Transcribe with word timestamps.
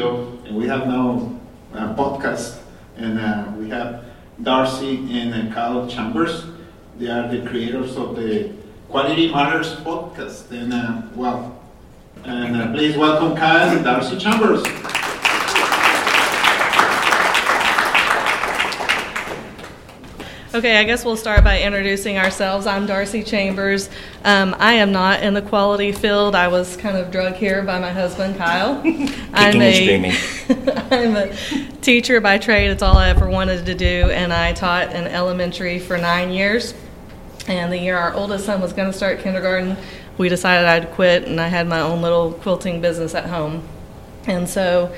And 0.00 0.56
we 0.56 0.66
have 0.68 0.86
now 0.86 1.38
a 1.74 1.94
podcast, 1.94 2.60
and 2.96 3.18
uh, 3.18 3.52
we 3.58 3.68
have 3.68 4.04
Darcy 4.42 4.96
and 5.20 5.34
uh, 5.34 5.54
Kyle 5.54 5.86
Chambers. 5.86 6.46
They 6.98 7.08
are 7.08 7.28
the 7.28 7.46
creators 7.46 7.96
of 7.96 8.16
the 8.16 8.52
Quality 8.88 9.30
Matters 9.30 9.74
podcast, 9.76 10.50
and 10.50 10.72
uh, 10.72 11.02
well, 11.14 11.60
and 12.24 12.56
uh, 12.56 12.72
please 12.72 12.96
welcome 12.96 13.36
Kyle 13.36 13.68
and 13.68 13.84
Darcy 13.84 14.16
Chambers. 14.16 14.62
Okay, 20.54 20.76
I 20.76 20.84
guess 20.84 21.02
we'll 21.02 21.16
start 21.16 21.44
by 21.44 21.62
introducing 21.62 22.18
ourselves. 22.18 22.66
I'm 22.66 22.84
Darcy 22.84 23.22
Chambers. 23.22 23.88
Um, 24.22 24.54
I 24.58 24.74
am 24.74 24.92
not 24.92 25.22
in 25.22 25.32
the 25.32 25.40
quality 25.40 25.92
field. 25.92 26.34
I 26.34 26.48
was 26.48 26.76
kind 26.76 26.98
of 26.98 27.10
drug 27.10 27.36
here 27.36 27.62
by 27.62 27.78
my 27.78 27.90
husband, 27.90 28.36
Kyle. 28.36 28.82
I'm 29.32 29.62
a, 29.62 30.10
I'm 30.90 31.16
a 31.16 31.34
teacher 31.80 32.20
by 32.20 32.36
trade. 32.36 32.70
It's 32.70 32.82
all 32.82 32.98
I 32.98 33.08
ever 33.08 33.30
wanted 33.30 33.64
to 33.64 33.74
do, 33.74 34.10
and 34.10 34.30
I 34.30 34.52
taught 34.52 34.94
in 34.94 35.06
elementary 35.06 35.78
for 35.78 35.96
nine 35.96 36.30
years. 36.30 36.74
And 37.48 37.72
the 37.72 37.78
year 37.78 37.96
our 37.96 38.12
oldest 38.12 38.44
son 38.44 38.60
was 38.60 38.74
going 38.74 38.92
to 38.92 38.96
start 38.96 39.20
kindergarten, 39.20 39.78
we 40.18 40.28
decided 40.28 40.66
I'd 40.66 40.90
quit, 40.90 41.26
and 41.26 41.40
I 41.40 41.48
had 41.48 41.66
my 41.66 41.80
own 41.80 42.02
little 42.02 42.30
quilting 42.30 42.82
business 42.82 43.14
at 43.14 43.30
home. 43.30 43.66
And 44.26 44.46
so 44.46 44.94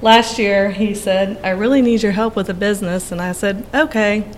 last 0.00 0.38
year 0.38 0.70
he 0.70 0.94
said, 0.94 1.40
I 1.42 1.50
really 1.50 1.82
need 1.82 2.04
your 2.04 2.12
help 2.12 2.36
with 2.36 2.48
a 2.48 2.54
business. 2.54 3.10
And 3.10 3.20
I 3.20 3.32
said, 3.32 3.66
okay. 3.74 4.30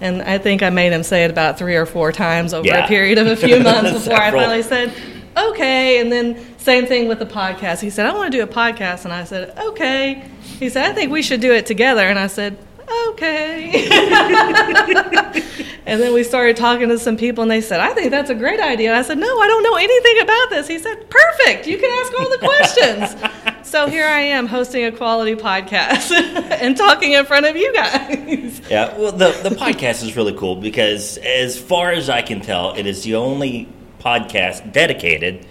And 0.00 0.22
I 0.22 0.38
think 0.38 0.62
I 0.62 0.70
made 0.70 0.92
him 0.92 1.02
say 1.02 1.24
it 1.24 1.30
about 1.30 1.58
three 1.58 1.74
or 1.76 1.86
four 1.86 2.12
times 2.12 2.54
over 2.54 2.66
Yeah. 2.66 2.84
a 2.84 2.88
period 2.88 3.18
of 3.18 3.26
a 3.26 3.36
few 3.36 3.60
months 3.64 3.92
before 3.92 4.14
I 4.20 4.30
finally 4.30 4.62
said, 4.62 4.92
okay. 5.36 6.00
And 6.00 6.12
then 6.12 6.44
same 6.58 6.86
thing 6.86 7.08
with 7.08 7.18
the 7.18 7.26
podcast. 7.26 7.80
He 7.80 7.90
said, 7.90 8.06
I 8.06 8.12
want 8.14 8.30
to 8.32 8.38
do 8.38 8.42
a 8.42 8.46
podcast. 8.46 9.04
And 9.04 9.12
I 9.12 9.24
said, 9.24 9.56
okay. 9.58 10.22
He 10.42 10.68
said, 10.68 10.90
I 10.90 10.94
think 10.94 11.10
we 11.10 11.22
should 11.22 11.40
do 11.40 11.52
it 11.52 11.66
together. 11.66 12.02
And 12.02 12.18
I 12.18 12.26
said, 12.28 12.58
okay. 13.10 13.88
and 15.86 16.00
then 16.00 16.12
we 16.14 16.22
started 16.24 16.56
talking 16.56 16.88
to 16.88 16.98
some 16.98 17.16
people 17.16 17.42
and 17.42 17.50
they 17.50 17.60
said, 17.60 17.80
I 17.80 17.92
think 17.94 18.10
that's 18.10 18.30
a 18.30 18.34
great 18.34 18.60
idea. 18.60 18.94
I 18.96 19.02
said, 19.02 19.18
no, 19.18 19.26
I 19.40 19.46
don't 19.46 19.62
know 19.62 19.74
anything 19.76 20.20
about 20.22 20.50
this. 20.50 20.68
He 20.68 20.78
said, 20.78 21.08
perfect. 21.10 21.66
You 21.66 21.78
can 21.78 21.90
ask 22.00 22.12
all 22.20 22.30
the 22.30 22.38
questions. 22.38 23.16
so 23.68 23.86
here 23.86 24.06
I 24.06 24.20
am 24.20 24.46
hosting 24.46 24.84
a 24.84 24.92
quality 24.92 25.34
podcast 25.34 26.10
and 26.62 26.76
talking 26.76 27.12
in 27.12 27.26
front 27.26 27.46
of 27.46 27.56
you 27.56 27.72
guys. 27.72 28.60
Yeah, 28.68 28.98
well, 28.98 29.12
the, 29.12 29.30
the 29.42 29.54
podcast 29.54 30.02
is 30.02 30.14
really 30.14 30.34
cool 30.34 30.54
because, 30.54 31.16
as 31.18 31.58
far 31.58 31.90
as 31.90 32.10
I 32.10 32.20
can 32.20 32.42
tell, 32.42 32.74
it 32.74 32.84
is 32.84 33.02
the 33.02 33.14
only 33.14 33.66
podcast 33.98 34.72
dedicated 34.72 35.46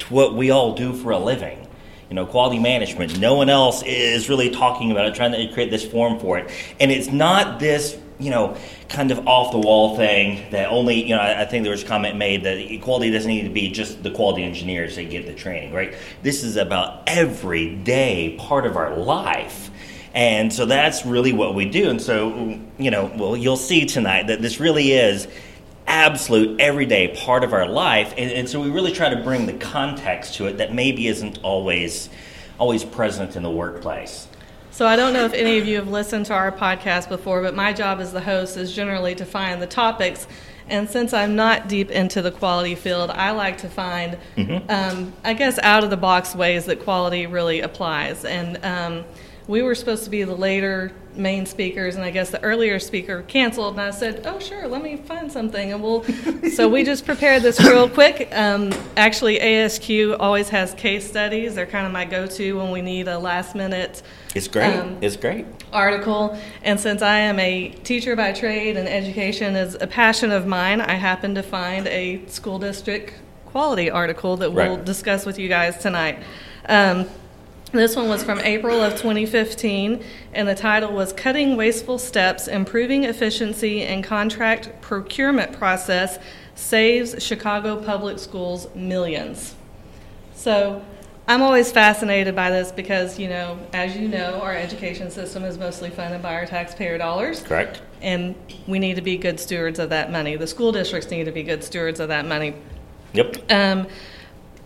to 0.00 0.12
what 0.12 0.34
we 0.34 0.50
all 0.50 0.74
do 0.74 0.92
for 0.92 1.12
a 1.12 1.18
living. 1.18 1.66
You 2.10 2.16
know, 2.16 2.26
quality 2.26 2.58
management. 2.58 3.18
No 3.18 3.34
one 3.34 3.48
else 3.48 3.82
is 3.84 4.28
really 4.28 4.50
talking 4.50 4.90
about 4.90 5.06
it, 5.06 5.14
trying 5.14 5.32
to 5.32 5.52
create 5.54 5.70
this 5.70 5.86
form 5.86 6.18
for 6.18 6.38
it. 6.38 6.50
And 6.78 6.90
it's 6.90 7.08
not 7.08 7.58
this, 7.58 7.98
you 8.20 8.30
know, 8.30 8.56
kind 8.88 9.10
of 9.10 9.26
off 9.28 9.52
the 9.52 9.58
wall 9.58 9.96
thing 9.96 10.50
that 10.50 10.68
only, 10.70 11.02
you 11.02 11.14
know, 11.14 11.20
I, 11.20 11.42
I 11.42 11.44
think 11.44 11.62
there 11.62 11.70
was 11.70 11.82
a 11.82 11.86
comment 11.86 12.16
made 12.16 12.44
that 12.44 12.80
quality 12.82 13.10
doesn't 13.10 13.30
need 13.30 13.44
to 13.44 13.50
be 13.50 13.70
just 13.70 14.02
the 14.02 14.10
quality 14.10 14.42
engineers 14.42 14.96
that 14.96 15.10
get 15.10 15.26
the 15.26 15.34
training, 15.34 15.72
right? 15.72 15.94
This 16.22 16.42
is 16.42 16.56
about 16.56 17.04
everyday 17.06 18.36
part 18.38 18.66
of 18.66 18.76
our 18.76 18.96
life. 18.96 19.70
And 20.14 20.52
so 20.52 20.66
that's 20.66 21.06
really 21.06 21.32
what 21.32 21.54
we 21.54 21.66
do. 21.66 21.90
And 21.90 22.02
so, 22.02 22.58
you 22.78 22.90
know, 22.90 23.12
well, 23.16 23.36
you'll 23.36 23.56
see 23.56 23.86
tonight 23.86 24.26
that 24.28 24.42
this 24.42 24.58
really 24.58 24.92
is 24.92 25.28
absolute 25.86 26.60
everyday 26.60 27.16
part 27.16 27.44
of 27.44 27.52
our 27.52 27.68
life. 27.68 28.14
And, 28.16 28.30
and 28.32 28.48
so 28.48 28.60
we 28.60 28.70
really 28.70 28.92
try 28.92 29.10
to 29.10 29.22
bring 29.22 29.46
the 29.46 29.54
context 29.54 30.34
to 30.34 30.46
it 30.46 30.58
that 30.58 30.74
maybe 30.74 31.06
isn't 31.06 31.38
always 31.42 32.08
always 32.58 32.84
present 32.84 33.36
in 33.36 33.44
the 33.44 33.50
workplace. 33.50 34.26
So 34.78 34.86
I 34.86 34.94
don't 34.94 35.12
know 35.12 35.24
if 35.24 35.32
any 35.32 35.58
of 35.58 35.66
you 35.66 35.74
have 35.74 35.88
listened 35.88 36.26
to 36.26 36.34
our 36.34 36.52
podcast 36.52 37.08
before, 37.08 37.42
but 37.42 37.52
my 37.52 37.72
job 37.72 37.98
as 37.98 38.12
the 38.12 38.20
host 38.20 38.56
is 38.56 38.72
generally 38.72 39.12
to 39.16 39.24
find 39.24 39.60
the 39.60 39.66
topics. 39.66 40.28
And 40.68 40.88
since 40.88 41.12
I'm 41.12 41.34
not 41.34 41.66
deep 41.66 41.90
into 41.90 42.22
the 42.22 42.30
quality 42.30 42.76
field, 42.76 43.10
I 43.10 43.32
like 43.32 43.58
to 43.58 43.68
find, 43.68 44.16
um, 44.68 45.12
I 45.24 45.34
guess, 45.34 45.58
out 45.64 45.82
of 45.82 45.90
the 45.90 45.96
box 45.96 46.32
ways 46.32 46.66
that 46.66 46.78
quality 46.78 47.26
really 47.26 47.58
applies. 47.58 48.24
And 48.24 48.64
um, 48.64 49.04
we 49.48 49.62
were 49.62 49.74
supposed 49.74 50.04
to 50.04 50.10
be 50.10 50.22
the 50.22 50.34
later 50.34 50.92
main 51.16 51.46
speakers, 51.46 51.96
and 51.96 52.04
I 52.04 52.10
guess 52.10 52.30
the 52.30 52.40
earlier 52.42 52.78
speaker 52.78 53.22
canceled. 53.26 53.72
And 53.72 53.80
I 53.80 53.90
said, 53.90 54.22
"Oh, 54.26 54.38
sure, 54.38 54.68
let 54.68 54.82
me 54.82 54.96
find 54.96 55.32
something." 55.32 55.72
And 55.72 55.82
we'll. 55.82 56.04
so 56.52 56.68
we 56.68 56.84
just 56.84 57.06
prepared 57.06 57.42
this 57.42 57.58
real 57.58 57.88
quick. 57.88 58.28
Um, 58.32 58.72
actually, 58.96 59.38
ASQ 59.38 60.16
always 60.20 60.50
has 60.50 60.74
case 60.74 61.08
studies. 61.08 61.54
They're 61.54 61.66
kind 61.66 61.86
of 61.86 61.92
my 61.92 62.04
go-to 62.04 62.58
when 62.58 62.70
we 62.70 62.82
need 62.82 63.08
a 63.08 63.18
last-minute 63.18 64.02
It's 64.34 64.48
great. 64.48 64.76
Um, 64.76 64.98
it's 65.00 65.16
great. 65.16 65.46
article. 65.72 66.38
And 66.62 66.78
since 66.78 67.00
I 67.00 67.18
am 67.18 67.40
a 67.40 67.70
teacher 67.70 68.14
by 68.14 68.32
trade 68.32 68.76
and 68.76 68.86
education 68.86 69.56
is 69.56 69.78
a 69.80 69.86
passion 69.86 70.30
of 70.30 70.46
mine, 70.46 70.82
I 70.82 70.92
happened 70.92 71.36
to 71.36 71.42
find 71.42 71.86
a 71.88 72.24
school 72.26 72.58
district 72.58 73.14
quality 73.46 73.90
article 73.90 74.36
that 74.36 74.52
we'll 74.52 74.76
discuss 74.84 75.24
with 75.24 75.38
you 75.38 75.48
guys 75.48 75.78
tonight. 75.78 76.22
Um, 76.68 77.08
this 77.72 77.96
one 77.96 78.08
was 78.08 78.24
from 78.24 78.38
April 78.40 78.80
of 78.80 78.92
2015, 78.92 80.02
and 80.32 80.48
the 80.48 80.54
title 80.54 80.92
was 80.92 81.12
Cutting 81.12 81.56
Wasteful 81.56 81.98
Steps, 81.98 82.48
Improving 82.48 83.04
Efficiency 83.04 83.82
and 83.82 84.02
Contract 84.02 84.80
Procurement 84.80 85.52
Process 85.52 86.18
Saves 86.54 87.22
Chicago 87.22 87.80
Public 87.82 88.18
Schools 88.18 88.74
Millions. 88.74 89.54
So 90.34 90.82
I'm 91.28 91.42
always 91.42 91.70
fascinated 91.70 92.34
by 92.34 92.50
this 92.50 92.72
because, 92.72 93.18
you 93.18 93.28
know, 93.28 93.58
as 93.74 93.94
you 93.94 94.08
know, 94.08 94.40
our 94.40 94.56
education 94.56 95.10
system 95.10 95.44
is 95.44 95.58
mostly 95.58 95.90
funded 95.90 96.22
by 96.22 96.34
our 96.34 96.46
taxpayer 96.46 96.96
dollars. 96.96 97.42
Correct. 97.42 97.82
And 98.00 98.34
we 98.66 98.78
need 98.78 98.94
to 98.96 99.02
be 99.02 99.18
good 99.18 99.38
stewards 99.38 99.78
of 99.78 99.90
that 99.90 100.10
money. 100.10 100.36
The 100.36 100.46
school 100.46 100.72
districts 100.72 101.10
need 101.10 101.24
to 101.24 101.32
be 101.32 101.42
good 101.42 101.62
stewards 101.62 102.00
of 102.00 102.08
that 102.08 102.24
money. 102.24 102.54
Yep. 103.12 103.52
Um, 103.52 103.86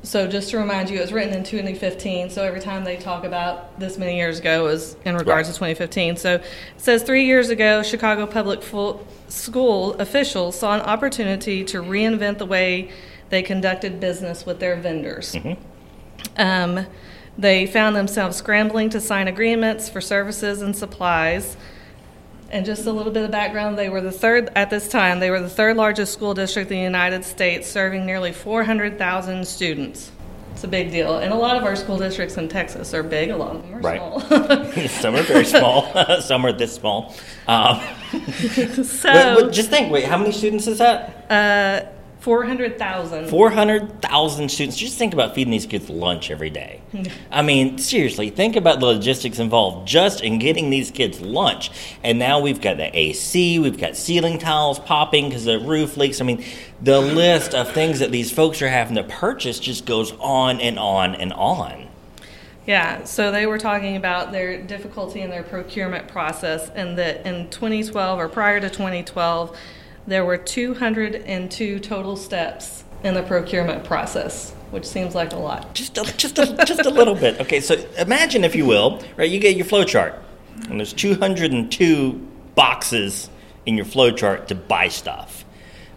so 0.03 0.27
just 0.27 0.51
to 0.51 0.59
remind 0.59 0.91
you, 0.91 0.99
it 0.99 1.03
was 1.03 1.13
written 1.13 1.33
in 1.35 1.45
2015. 1.45 2.31
So 2.31 2.43
every 2.43 2.61
time 2.61 2.83
they 2.85 2.97
talk 2.97 3.25
about 3.25 3.79
this 3.79 3.99
many 3.99 4.17
years 4.17 4.41
ago 4.41 4.67
is 4.67 4.97
in 5.05 5.15
regards 5.17 5.49
Right. 5.49 5.53
to 5.55 5.59
2015. 5.59 6.17
So 6.17 6.35
it 6.37 6.45
says 6.77 7.03
three 7.03 7.25
years 7.25 7.51
ago, 7.51 7.83
Chicago 7.83 8.27
Public 8.27 8.63
Full 8.63 9.07
School 9.29 9.95
officials 9.95 10.59
saw 10.59 10.75
an 10.75 10.81
opportunity 10.81 11.65
to 11.65 11.83
reinvent 11.83 12.39
the 12.39 12.47
way 12.47 12.91
they 13.31 13.43
conducted 13.43 14.01
business 14.01 14.45
with 14.45 14.59
their 14.61 14.77
vendors. 14.77 15.37
Um, 16.37 16.87
they 17.39 17.67
found 17.67 17.97
themselves 17.97 18.37
scrambling 18.37 18.91
to 18.91 19.01
sign 19.01 19.27
agreements 19.29 19.89
for 19.89 20.01
services 20.01 20.61
and 20.63 20.77
supplies. 20.77 21.57
And 22.53 22.67
just 22.67 22.85
a 22.87 22.93
little 22.93 23.13
bit 23.13 23.25
of 23.25 23.31
background, 23.31 23.79
they 23.79 23.89
were 23.89 24.03
the 24.03 24.13
third, 24.13 24.51
at 24.55 24.69
this 24.69 24.87
time, 24.87 25.21
they 25.21 25.31
were 25.31 25.41
the 25.41 25.49
third 25.49 25.75
largest 25.79 26.13
school 26.13 26.35
district 26.35 26.71
in 26.71 26.77
the 26.77 26.83
United 26.83 27.25
States, 27.25 27.67
serving 27.67 28.05
nearly 28.05 28.31
400,000 28.31 29.47
students. 29.49 30.13
It's 30.53 30.63
a 30.63 30.69
big 30.69 30.91
deal. 30.91 31.17
And 31.17 31.33
a 31.33 31.37
lot 31.37 31.57
of 31.57 31.63
our 31.65 31.75
school 31.77 31.97
districts 31.97 32.37
in 32.37 32.51
Texas 32.51 32.93
are 32.93 33.03
big, 33.03 33.31
a 33.31 33.37
lot 33.39 33.57
of 33.57 33.63
them 33.63 33.75
are 33.77 33.81
Right. 33.81 33.99
small. 33.99 34.89
some 34.89 35.15
are 35.17 35.23
very 35.23 35.47
small. 35.47 36.21
some 36.21 36.45
are 36.45 36.53
this 36.53 36.75
small. 36.75 37.15
Um, 37.49 37.81
so, 38.85 39.37
but 39.41 39.51
just 39.51 39.71
think. 39.71 39.91
Wait, 39.91 40.05
how 40.05 40.19
many 40.19 40.31
students 40.33 40.67
is 40.67 40.77
that? 40.77 41.27
uh, 41.31 41.87
400,000. 42.23 43.27
Four 43.27 43.51
hundred 43.51 44.01
thousand 44.01 44.49
students. 44.49 44.77
Just 44.77 44.97
think 44.97 45.13
about 45.13 45.35
feeding 45.35 45.51
these 45.51 45.67
kids 45.67 45.91
lunch 45.91 46.31
every 46.31 46.51
day. 46.51 46.81
I 47.33 47.43
mean, 47.43 47.79
seriously, 47.79 48.31
think 48.31 48.55
about 48.55 48.79
the 48.79 48.87
logistics 48.87 49.41
involved 49.41 49.89
just 49.89 50.21
in 50.21 50.39
getting 50.39 50.71
these 50.71 50.93
kids 50.93 51.21
lunch. 51.21 51.73
And 52.05 52.21
now 52.21 52.39
we've 52.39 52.61
got 52.61 52.77
the 52.77 52.97
AC, 52.97 53.59
we've 53.59 53.77
got 53.77 53.97
ceiling 53.97 54.39
tiles 54.39 54.79
popping 54.79 55.31
because 55.31 55.47
the 55.47 55.59
roof 55.59 55.97
leaks. 55.97 56.21
I 56.21 56.25
mean, 56.25 56.45
the 56.81 57.01
list 57.01 57.57
of 57.57 57.73
things 57.73 57.99
that 57.99 58.13
these 58.13 58.31
folks 58.31 58.63
are 58.63 58.69
having 58.69 58.95
to 58.95 59.03
purchase 59.03 59.59
just 59.59 59.85
goes 59.85 60.13
on 60.21 60.61
and 60.61 60.79
on 60.79 61.17
and 61.17 61.33
on. 61.33 61.89
Yeah, 62.69 63.03
so 63.03 63.33
they 63.33 63.47
were 63.47 63.59
talking 63.59 63.97
about 63.97 64.31
their 64.31 64.63
difficulty 64.63 65.23
in 65.23 65.31
their 65.31 65.43
procurement 65.43 66.07
process, 66.07 66.71
and 66.71 66.97
that 66.99 67.27
in 67.27 67.51
2012 67.51 68.21
or 68.21 68.29
prior 68.29 68.61
to 68.61 68.71
2012, 68.71 69.59
there 70.07 70.25
were 70.25 70.37
202 70.37 71.79
total 71.81 72.17
steps 72.17 72.85
in 73.05 73.15
the 73.15 73.23
procurement 73.23 73.85
process, 73.85 74.53
which 74.71 74.85
seems 74.85 75.15
like 75.15 75.33
a 75.33 75.37
lot. 75.37 75.75
Just 75.75 75.99
a, 75.99 76.05
just 76.17 76.39
a, 76.39 76.47
just 76.65 76.85
a 76.87 76.91
little 76.91 77.15
bit. 77.15 77.41
Okay, 77.41 77.61
so 77.61 77.75
imagine, 77.99 78.45
if 78.45 78.55
you 78.55 78.67
will, 78.67 79.03
right? 79.17 79.31
You 79.31 79.39
get 79.39 79.57
your 79.57 79.67
flow 79.67 79.85
chart, 79.85 80.15
and 80.69 80.79
there's 80.79 80.93
202 80.93 82.29
boxes 82.55 83.29
in 83.67 83.77
your 83.77 83.87
flow 83.87 84.11
chart 84.11 84.49
to 84.49 84.55
buy 84.55 84.89
stuff. 84.89 85.45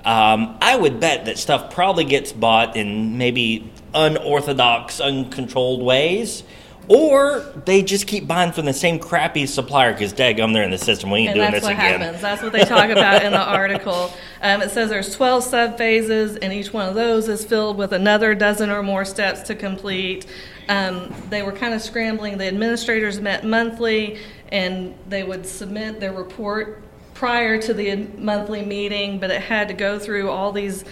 Um, 0.03 0.57
I 0.61 0.75
would 0.75 0.99
bet 0.99 1.25
that 1.25 1.39
stuff 1.39 1.73
probably 1.73 2.05
gets 2.05 2.31
bought 2.31 2.75
in 2.75 3.17
maybe 3.17 3.71
unorthodox, 3.93 4.99
uncontrolled 4.99 5.81
ways. 5.81 6.43
Or 6.87 7.39
they 7.65 7.81
just 7.81 8.07
keep 8.07 8.27
buying 8.27 8.51
from 8.51 8.65
the 8.65 8.73
same 8.73 8.99
crappy 8.99 9.45
supplier 9.45 9.93
because 9.93 10.13
daggum, 10.13 10.53
they're 10.53 10.63
in 10.63 10.71
the 10.71 10.77
system. 10.77 11.09
We 11.09 11.19
ain't 11.19 11.29
And 11.29 11.35
doing 11.37 11.51
that's 11.51 11.63
what 11.63 11.75
happens. 11.75 12.21
That's 12.21 12.41
what 12.41 12.51
they 12.51 12.63
talk 12.63 12.89
about 12.89 13.23
in 13.23 13.31
the 13.31 13.39
article. 13.45 14.11
Um, 14.41 14.61
it 14.61 14.71
says 14.71 14.89
there's 14.89 15.13
12 15.15 15.43
subphases, 15.43 16.37
and 16.41 16.53
each 16.53 16.73
one 16.73 16.87
of 16.87 16.95
those 16.95 17.27
is 17.27 17.43
filled 17.43 17.77
with 17.77 17.91
another 17.91 18.35
dozen 18.35 18.69
or 18.69 18.83
more 18.83 19.05
steps 19.05 19.41
to 19.43 19.55
complete. 19.55 20.25
Um, 20.69 21.13
they 21.29 21.43
were 21.43 21.51
kind 21.51 21.73
of 21.73 21.81
scrambling. 21.81 22.37
The 22.37 22.47
administrators 22.47 23.19
met 23.19 23.45
monthly, 23.45 24.19
and 24.49 24.95
they 25.09 25.23
would 25.23 25.45
submit 25.45 25.99
their 25.99 26.13
report 26.13 26.83
prior 27.13 27.59
to 27.61 27.73
the 27.73 27.95
monthly 28.17 28.63
meeting, 28.63 29.19
but 29.19 29.31
it 29.31 29.41
had 29.41 29.67
to 29.69 29.73
go 29.73 29.97
through 29.97 30.29
all 30.29 30.51
these 30.51 30.83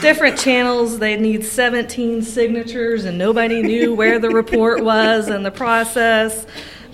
different 0.00 0.38
channels. 0.38 0.98
They 0.98 1.16
need 1.16 1.44
17 1.44 2.22
signatures, 2.22 3.04
and 3.04 3.18
nobody 3.18 3.62
knew 3.62 3.94
where 3.94 4.18
the 4.18 4.30
report 4.30 4.82
was 4.82 5.28
and 5.28 5.44
the 5.44 5.50
process. 5.50 6.46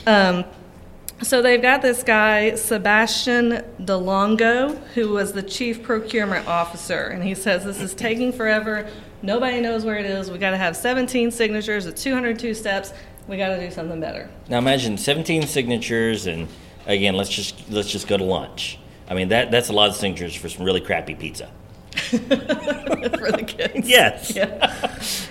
Um, 0.06 0.44
so 1.22 1.42
they've 1.42 1.60
got 1.60 1.82
this 1.82 2.02
guy, 2.02 2.54
Sebastian 2.54 3.62
DeLongo, 3.81 4.78
who 4.94 5.10
was 5.10 5.32
the 5.32 5.42
chief 5.42 5.82
procurement 5.82 6.46
officer, 6.48 7.08
and 7.08 7.22
he 7.22 7.34
says 7.34 7.64
this 7.64 7.81
is 7.81 7.92
taking 7.94 8.32
forever. 8.32 8.88
Nobody 9.22 9.60
knows 9.60 9.84
where 9.84 9.98
it 9.98 10.06
is. 10.06 10.31
We 10.31 10.38
got 10.38 10.52
to 10.52 10.56
have 10.56 10.76
17 10.76 11.31
signatures 11.31 11.86
at 11.86 11.96
202 11.96 12.54
steps. 12.54 12.94
We 13.28 13.36
got 13.36 13.48
to 13.48 13.60
do 13.60 13.70
something 13.70 14.00
better. 14.00 14.31
Now 14.48 14.58
imagine 14.58 14.96
17 14.96 15.46
signatures, 15.46 16.26
and 16.26 16.48
again, 16.86 17.14
let's 17.16 17.31
just 17.31 17.70
let's 17.70 17.90
just 17.90 18.08
go 18.08 18.16
to 18.16 18.25
lunch. 18.25 18.78
I 19.08 19.14
mean, 19.14 19.28
that 19.28 19.50
that's 19.50 19.69
a 19.69 19.75
lot 19.75 19.90
of 19.90 19.96
signatures 19.96 20.34
for 20.34 20.48
some 20.48 20.64
really 20.64 20.81
crappy 20.81 21.14
pizza. 21.14 21.50
for 22.10 23.32
the 23.32 23.44
kids. 23.46 23.88
Yes. 23.88 25.28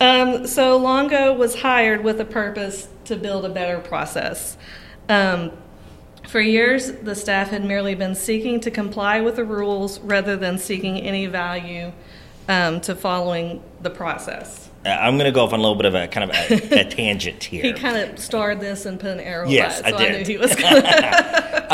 Um, 0.00 0.46
so 0.46 0.76
Longo 0.76 1.32
was 1.32 1.60
hired 1.60 2.02
with 2.02 2.20
a 2.20 2.24
purpose 2.24 2.88
to 3.04 3.16
build 3.16 3.44
a 3.44 3.48
better 3.48 3.78
process. 3.78 4.56
Um, 5.08 5.52
for 6.26 6.40
years, 6.40 6.92
the 6.92 7.14
staff 7.14 7.50
had 7.50 7.64
merely 7.64 7.94
been 7.94 8.14
seeking 8.14 8.60
to 8.60 8.70
comply 8.70 9.20
with 9.20 9.36
the 9.36 9.44
rules 9.44 10.00
rather 10.00 10.36
than 10.36 10.58
seeking 10.58 10.98
any 11.00 11.26
value 11.26 11.92
um, 12.48 12.80
to 12.82 12.94
following 12.94 13.62
the 13.82 13.90
process. 13.90 14.70
Uh, 14.84 14.88
I'm 14.88 15.14
going 15.16 15.26
to 15.26 15.32
go 15.32 15.44
off 15.44 15.52
on 15.52 15.60
a 15.60 15.62
little 15.62 15.76
bit 15.76 15.86
of 15.86 15.94
a 15.94 16.08
kind 16.08 16.30
of 16.30 16.36
a, 16.36 16.80
a 16.80 16.84
tangent 16.90 17.44
here. 17.44 17.62
He 17.62 17.72
kind 17.72 17.96
of 17.96 18.18
starred 18.18 18.60
this 18.60 18.86
and 18.86 18.98
put 18.98 19.10
an 19.10 19.20
arrow 19.20 19.48
Yes, 19.48 19.82
by 19.82 19.88
it, 19.88 19.92
so 19.92 19.96
I 19.96 20.00
I, 20.00 20.08
did. 20.10 20.18
knew 20.18 20.32
he 20.32 20.38
was 20.38 20.50
to. 20.56 20.62
Wh- 20.62 21.72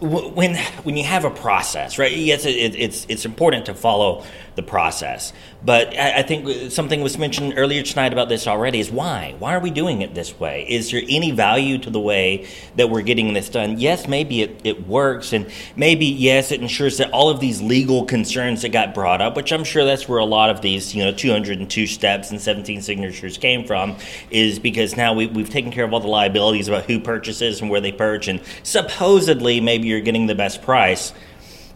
when 0.00 0.56
when 0.82 0.96
you 0.96 1.04
have 1.04 1.24
a 1.24 1.30
process, 1.30 1.98
right? 1.98 2.12
Yes, 2.12 2.44
it, 2.44 2.50
it's 2.50 3.06
it's 3.08 3.24
important 3.24 3.66
to 3.66 3.74
follow 3.74 4.24
the 4.54 4.62
process, 4.62 5.32
but 5.64 5.96
I, 5.98 6.18
I 6.18 6.22
think 6.22 6.70
something 6.70 7.00
was 7.00 7.16
mentioned 7.16 7.54
earlier 7.56 7.82
tonight 7.82 8.12
about 8.12 8.28
this 8.28 8.46
already. 8.46 8.80
Is 8.80 8.90
why? 8.90 9.34
Why 9.38 9.54
are 9.54 9.60
we 9.60 9.70
doing 9.70 10.02
it 10.02 10.14
this 10.14 10.38
way? 10.38 10.66
Is 10.68 10.90
there 10.90 11.00
any 11.08 11.30
value 11.30 11.78
to 11.78 11.90
the 11.90 12.00
way 12.00 12.46
that 12.76 12.90
we're 12.90 13.02
getting 13.02 13.32
this 13.32 13.48
done? 13.48 13.78
Yes, 13.78 14.06
maybe 14.06 14.42
it, 14.42 14.60
it 14.64 14.86
works, 14.86 15.32
and 15.32 15.50
maybe 15.76 16.04
yes, 16.04 16.52
it 16.52 16.60
ensures 16.60 16.98
that 16.98 17.10
all 17.12 17.30
of 17.30 17.40
these 17.40 17.62
legal 17.62 18.04
concerns 18.04 18.62
that 18.62 18.70
got 18.70 18.92
brought 18.92 19.22
up, 19.22 19.34
which 19.34 19.50
I'm 19.50 19.64
sure 19.64 19.86
that's 19.86 20.06
where 20.06 20.18
a 20.18 20.26
lot 20.26 20.50
of 20.50 20.60
these 20.60 20.94
you 20.94 21.04
know 21.04 21.12
202 21.12 21.86
steps 21.86 22.30
and 22.30 22.40
17 22.40 22.82
signatures 22.82 23.38
came 23.38 23.64
from, 23.64 23.96
is 24.30 24.58
because 24.58 24.94
now 24.94 25.14
we, 25.14 25.26
we've 25.26 25.50
taken 25.50 25.72
care 25.72 25.84
of 25.84 25.94
all 25.94 26.00
the 26.00 26.06
liabilities 26.06 26.68
about 26.68 26.84
who 26.84 27.00
purchases 27.00 27.62
and 27.62 27.70
where 27.70 27.80
they 27.80 27.92
purchase, 27.92 28.28
and 28.28 28.40
supposedly 28.62 29.60
maybe 29.60 29.85
you're 29.86 30.00
getting 30.00 30.26
the 30.26 30.34
best 30.34 30.62
price. 30.62 31.12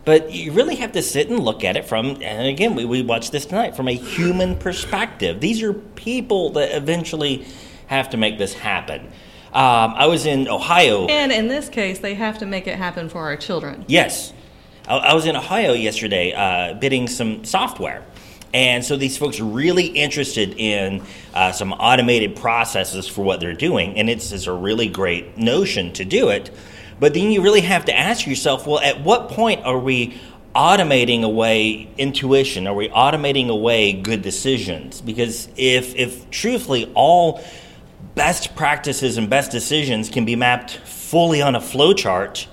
But 0.05 0.33
you 0.33 0.53
really 0.53 0.77
have 0.77 0.93
to 0.93 1.03
sit 1.03 1.29
and 1.29 1.39
look 1.39 1.63
at 1.63 1.77
it 1.77 1.85
from, 1.85 2.23
and 2.23 2.47
again, 2.47 2.75
we, 2.75 2.85
we 2.85 3.03
watched 3.03 3.33
this 3.33 3.45
tonight, 3.47 3.77
from 3.77 3.87
a 3.87 3.93
human 3.93 4.57
perspective. 4.57 5.41
These 5.41 5.63
are 5.63 5.75
people 5.75 6.51
that 6.51 6.75
eventually 6.75 7.47
have 7.87 8.11
to 8.11 8.17
make 8.17 8.39
this 8.39 8.55
happen. 8.55 9.03
Um, 9.53 9.95
I 9.97 10.07
was 10.07 10.27
in 10.27 10.49
Ohio. 10.49 11.07
and 11.07 11.33
in 11.33 11.49
this 11.49 11.69
case, 11.69 11.99
they 11.99 12.15
have 12.15 12.39
to 12.39 12.47
make 12.47 12.67
it 12.67 12.77
happen 12.77 13.09
for 13.09 13.19
our 13.19 13.37
children. 13.37 13.85
Yes. 13.89 14.33
I, 14.87 14.97
I 14.97 15.15
was 15.15 15.27
in 15.27 15.37
Ohio 15.37 15.73
yesterday 15.73 16.33
uh, 16.33 16.75
bidding 16.75 17.09
some 17.09 17.45
software. 17.45 18.05
And 18.53 18.85
so 18.85 18.97
these 18.97 19.17
folks 19.17 19.39
are 19.39 19.45
really 19.45 19.87
interested 19.87 20.55
in 20.57 21.03
uh, 21.35 21.53
some 21.53 21.73
automated 21.73 22.37
processes 22.37 23.07
for 23.07 23.23
what 23.23 23.41
they're 23.41 23.55
doing. 23.55 23.97
And 23.97 24.11
it's, 24.11 24.33
it's 24.33 24.47
a 24.47 24.53
really 24.53 24.89
great 24.89 25.37
notion 25.37 25.93
to 25.95 26.05
do 26.05 26.31
it. 26.31 26.51
But 27.01 27.15
then 27.15 27.33
you 27.33 27.43
really 27.43 27.63
have 27.63 27.87
to 27.87 27.97
ask 27.97 28.27
yourself 28.27 28.67
well, 28.67 28.79
at 28.79 29.03
what 29.03 29.31
point 29.31 29.65
are 29.65 29.79
we 29.79 30.21
automating 30.55 31.23
away 31.23 31.89
intuition? 31.97 32.67
Are 32.67 32.75
we 32.75 32.89
automating 32.91 33.49
away 33.49 33.95
good 33.95 34.23
decisions? 34.23 35.01
Because 35.01 35.49
if, 35.57 35.97
if 35.97 36.31
truthfully 36.31 36.91
all 36.95 37.43
best 38.15 38.55
practices 38.55 39.17
and 39.17 39.31
best 39.31 39.51
decisions 39.51 40.11
can 40.11 40.25
be 40.25 40.37
mapped 40.37 40.73
fully 40.73 41.41
on 41.41 41.55
a 41.55 41.61
flow 41.61 41.95
chart, 41.95 42.47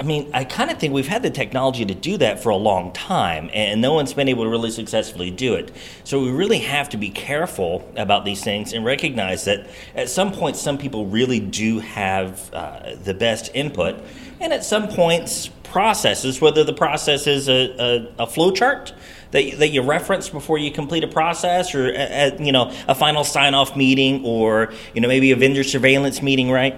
I 0.00 0.02
mean, 0.02 0.30
I 0.32 0.44
kind 0.44 0.70
of 0.70 0.78
think 0.78 0.94
we've 0.94 1.06
had 1.06 1.22
the 1.22 1.28
technology 1.28 1.84
to 1.84 1.94
do 1.94 2.16
that 2.16 2.42
for 2.42 2.48
a 2.48 2.56
long 2.56 2.90
time, 2.92 3.50
and 3.52 3.82
no 3.82 3.92
one's 3.92 4.14
been 4.14 4.28
able 4.28 4.44
to 4.44 4.48
really 4.48 4.70
successfully 4.70 5.30
do 5.30 5.54
it. 5.56 5.70
So 6.04 6.22
we 6.22 6.30
really 6.30 6.60
have 6.60 6.88
to 6.90 6.96
be 6.96 7.10
careful 7.10 7.86
about 7.96 8.24
these 8.24 8.42
things 8.42 8.72
and 8.72 8.82
recognize 8.82 9.44
that 9.44 9.68
at 9.94 10.08
some 10.08 10.32
point, 10.32 10.56
some 10.56 10.78
people 10.78 11.04
really 11.04 11.38
do 11.38 11.80
have 11.80 12.50
uh, 12.54 12.94
the 13.04 13.12
best 13.12 13.50
input, 13.52 14.02
and 14.40 14.54
at 14.54 14.64
some 14.64 14.88
points, 14.88 15.48
processes, 15.64 16.40
whether 16.40 16.64
the 16.64 16.72
process 16.72 17.26
is 17.26 17.50
a, 17.50 18.08
a, 18.18 18.24
a 18.24 18.26
that, 19.32 19.58
that 19.58 19.68
you 19.68 19.82
reference 19.82 20.30
before 20.30 20.56
you 20.56 20.72
complete 20.72 21.04
a 21.04 21.08
process, 21.08 21.74
or 21.74 21.90
a, 21.90 22.32
a, 22.32 22.42
you 22.42 22.52
know 22.52 22.72
a 22.88 22.94
final 22.94 23.22
sign-off 23.22 23.76
meeting, 23.76 24.24
or 24.24 24.72
you 24.94 25.02
know 25.02 25.08
maybe 25.08 25.30
a 25.30 25.36
vendor 25.36 25.62
surveillance 25.62 26.22
meeting, 26.22 26.50
right? 26.50 26.74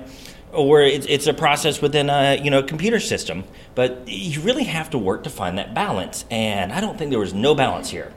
Or 0.52 0.82
it's, 0.82 1.06
it's 1.08 1.26
a 1.26 1.34
process 1.34 1.80
within 1.82 2.10
a 2.10 2.36
you 2.42 2.50
know 2.50 2.62
computer 2.62 3.00
system. 3.00 3.44
But 3.74 4.06
you 4.06 4.40
really 4.42 4.64
have 4.64 4.90
to 4.90 4.98
work 4.98 5.24
to 5.24 5.30
find 5.30 5.58
that 5.58 5.74
balance, 5.74 6.24
and 6.30 6.72
I 6.72 6.80
don't 6.80 6.98
think 6.98 7.10
there 7.10 7.20
was 7.20 7.34
no 7.34 7.54
balance 7.54 7.90
here. 7.90 8.12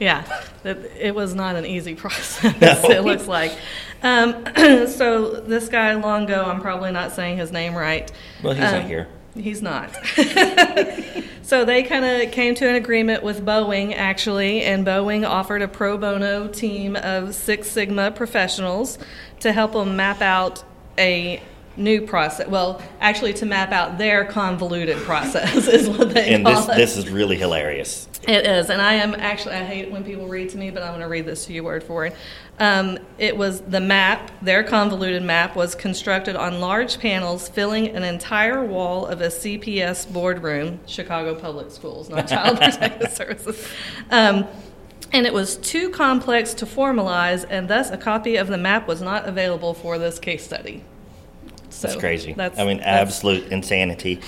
Yeah, 0.00 0.24
it, 0.64 0.92
it 0.98 1.14
was 1.14 1.34
not 1.34 1.56
an 1.56 1.66
easy 1.66 1.94
process, 1.96 2.54
it 2.62 3.04
looks 3.04 3.26
like. 3.26 3.56
Um, 4.02 4.44
so, 4.86 5.40
this 5.40 5.68
guy, 5.68 5.92
Longo, 5.94 6.44
I'm 6.44 6.60
probably 6.60 6.92
not 6.92 7.12
saying 7.12 7.38
his 7.38 7.50
name 7.50 7.74
right. 7.74 8.10
Well, 8.42 8.54
he's 8.54 8.62
not 8.62 8.82
Um, 8.82 8.86
here. 8.86 9.08
He's 9.34 9.60
not. 9.62 9.90
so 11.42 11.64
they 11.64 11.82
kind 11.82 12.04
of 12.04 12.32
came 12.32 12.54
to 12.56 12.68
an 12.68 12.74
agreement 12.76 13.22
with 13.22 13.44
Boeing, 13.44 13.94
actually, 13.94 14.62
and 14.62 14.86
Boeing 14.86 15.28
offered 15.28 15.62
a 15.62 15.68
pro 15.68 15.96
bono 15.98 16.48
team 16.48 16.96
of 16.96 17.34
Six 17.34 17.68
Sigma 17.70 18.10
professionals 18.10 18.98
to 19.40 19.52
help 19.52 19.72
them 19.72 19.96
map 19.96 20.22
out 20.22 20.64
a 20.96 21.40
new 21.78 22.02
process. 22.02 22.48
Well, 22.48 22.82
actually, 23.00 23.34
to 23.34 23.46
map 23.46 23.72
out 23.72 23.98
their 23.98 24.24
convoluted 24.24 24.98
process 24.98 25.66
is 25.68 25.88
what 25.88 26.12
they 26.12 26.34
And 26.34 26.44
call 26.44 26.66
this 26.66 26.68
it. 26.68 26.76
this 26.76 26.96
is 26.96 27.08
really 27.08 27.36
hilarious. 27.36 28.08
It 28.26 28.44
is, 28.46 28.68
and 28.68 28.82
I 28.82 28.94
am 28.94 29.14
actually. 29.14 29.54
I 29.54 29.64
hate 29.64 29.90
when 29.90 30.04
people 30.04 30.26
read 30.26 30.50
to 30.50 30.58
me, 30.58 30.70
but 30.70 30.82
I'm 30.82 30.90
going 30.90 31.00
to 31.00 31.08
read 31.08 31.24
this 31.24 31.46
to 31.46 31.52
you 31.52 31.64
word 31.64 31.82
for 31.82 31.94
word. 31.94 32.12
Um, 32.58 32.98
it 33.18 33.36
was 33.36 33.60
the 33.60 33.80
map. 33.80 34.32
Their 34.42 34.64
convoluted 34.64 35.22
map 35.22 35.54
was 35.54 35.74
constructed 35.74 36.34
on 36.34 36.60
large 36.60 36.98
panels, 36.98 37.48
filling 37.48 37.88
an 37.88 38.02
entire 38.02 38.64
wall 38.64 39.06
of 39.06 39.20
a 39.20 39.28
CPS 39.28 40.12
boardroom, 40.12 40.80
Chicago 40.86 41.34
Public 41.36 41.70
Schools, 41.70 42.08
not 42.10 42.26
Child 42.28 42.58
Protective 42.58 43.12
Services. 43.12 43.68
Um, 44.10 44.46
and 45.12 45.24
it 45.24 45.32
was 45.32 45.56
too 45.56 45.88
complex 45.90 46.52
to 46.54 46.66
formalize, 46.66 47.46
and 47.48 47.68
thus 47.68 47.90
a 47.90 47.96
copy 47.96 48.36
of 48.36 48.48
the 48.48 48.58
map 48.58 48.86
was 48.86 49.00
not 49.00 49.26
available 49.26 49.72
for 49.72 49.96
this 49.98 50.18
case 50.18 50.44
study. 50.44 50.82
So 51.78 51.86
That's 51.86 52.00
crazy. 52.00 52.32
That's, 52.32 52.58
I 52.58 52.64
mean, 52.64 52.78
that's- 52.78 53.00
absolute 53.02 53.52
insanity. 53.52 54.20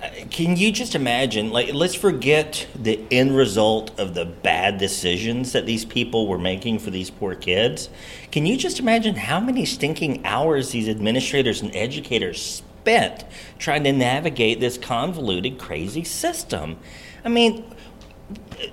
Uh, 0.00 0.08
Can 0.30 0.56
you 0.56 0.70
just 0.70 0.94
imagine? 0.94 1.50
Like, 1.50 1.74
let's 1.74 1.96
forget 1.96 2.66
the 2.76 3.00
end 3.10 3.36
result 3.36 3.98
of 3.98 4.14
the 4.14 4.24
bad 4.24 4.78
decisions 4.78 5.50
that 5.52 5.66
these 5.66 5.84
people 5.84 6.28
were 6.28 6.38
making 6.38 6.78
for 6.78 6.90
these 6.90 7.10
poor 7.10 7.34
kids. 7.34 7.88
Can 8.30 8.46
you 8.46 8.56
just 8.56 8.78
imagine 8.78 9.16
how 9.16 9.40
many 9.40 9.64
stinking 9.64 10.24
hours 10.24 10.70
these 10.70 10.88
administrators 10.88 11.60
and 11.60 11.74
educators 11.74 12.40
spent 12.40 13.24
trying 13.58 13.82
to 13.82 13.92
navigate 13.92 14.60
this 14.60 14.78
convoluted, 14.78 15.58
crazy 15.58 16.04
system? 16.04 16.78
I 17.24 17.28
mean, 17.28 17.64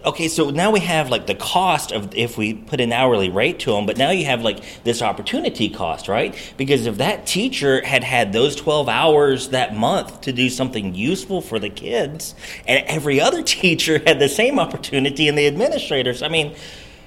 okay, 0.06 0.28
so 0.28 0.50
now 0.50 0.72
we 0.72 0.80
have 0.82 1.10
like 1.10 1.28
the 1.28 1.36
cost 1.36 1.92
of 1.92 2.16
if 2.16 2.38
we 2.38 2.54
put 2.54 2.80
an 2.82 2.92
hourly 2.92 3.30
rate 3.30 3.60
to 3.60 3.72
them, 3.72 3.86
but 3.86 3.98
now 3.98 4.12
you 4.12 4.25
have 4.25 4.42
like 4.42 4.84
this 4.84 5.01
opportunity 5.01 5.70
cost, 5.70 6.08
right? 6.08 6.36
Because 6.58 6.86
if 6.86 6.98
that 6.98 7.25
teacher 7.25 7.84
had 7.86 8.04
had 8.04 8.34
those 8.34 8.56
12 8.56 8.89
hours 8.89 9.50
that 9.50 9.75
month 9.75 10.22
to 10.22 10.34
do 10.34 10.50
something 10.50 10.96
useful 10.96 11.42
for 11.42 11.60
the 11.60 11.70
kids, 11.70 12.36
and 12.68 12.86
every 12.88 13.20
other 13.20 13.44
teacher 13.60 14.00
had 14.06 14.20
the 14.20 14.30
same 14.30 14.60
opportunity 14.60 15.28
and 15.28 15.38
the 15.38 15.48
administrators, 15.48 16.22
I 16.22 16.30
mean, 16.30 16.56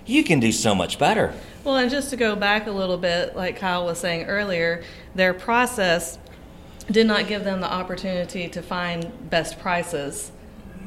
you 0.05 0.25
can 0.25 0.41
do 0.41 0.53
so 0.53 0.75
much 0.75 0.99
better. 0.99 1.33
Well, 1.65 1.77
and 1.77 1.91
just 1.91 2.11
to 2.11 2.17
go 2.17 2.35
back 2.35 2.67
a 2.67 2.73
little 2.73 2.99
bit, 2.99 3.37
like 3.37 3.57
Kyle 3.57 3.85
was 3.85 3.99
saying 3.99 4.25
earlier, 4.25 4.83
their 5.15 5.33
process 5.33 6.19
did 6.91 7.07
not 7.07 7.29
give 7.29 7.45
them 7.45 7.61
the 7.61 7.73
opportunity 7.73 8.49
to 8.49 8.61
find 8.63 9.31
best 9.31 9.61
prices 9.61 10.33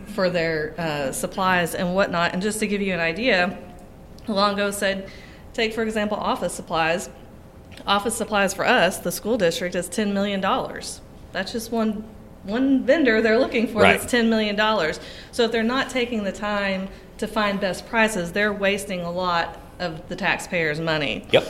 for 0.08 0.30
their 0.30 0.74
uh, 0.78 1.12
supplies 1.12 1.76
and 1.76 1.96
whatnot. 1.96 2.34
And 2.34 2.42
just 2.42 2.60
to 2.60 2.68
give 2.68 2.82
you 2.82 2.94
an 2.94 3.00
idea, 3.00 3.58
Longo 4.28 4.72
said, 4.72 5.10
take 5.54 5.74
for 5.74 5.84
example 5.84 6.18
office 6.18 6.54
supplies. 6.54 7.10
Office 7.86 8.16
supplies 8.16 8.54
for 8.54 8.66
us, 8.66 9.00
the 9.00 9.12
school 9.12 9.38
district, 9.38 9.76
is 9.76 9.90
$10 9.90 10.14
million. 10.14 10.42
That's 11.32 11.52
just 11.52 11.72
one 11.72 12.06
one 12.44 12.84
vendor 12.86 13.22
they're 13.24 13.40
looking 13.40 13.68
for 13.68 13.82
Right. 13.82 14.00
that's 14.00 14.14
$10 14.14 14.30
million. 14.30 14.56
So 15.32 15.44
if 15.46 15.52
they're 15.52 15.64
not 15.64 15.90
taking 15.90 16.24
the 16.24 16.32
time 16.32 16.90
to 17.18 17.28
find 17.28 17.60
best 17.60 17.88
prices, 17.88 18.32
they're 18.34 18.54
wasting 18.54 19.02
a 19.02 19.12
lot 19.12 19.60
of 19.80 20.08
the 20.10 20.16
taxpayers' 20.16 20.80
money. 20.80 21.26
Yep. 21.32 21.48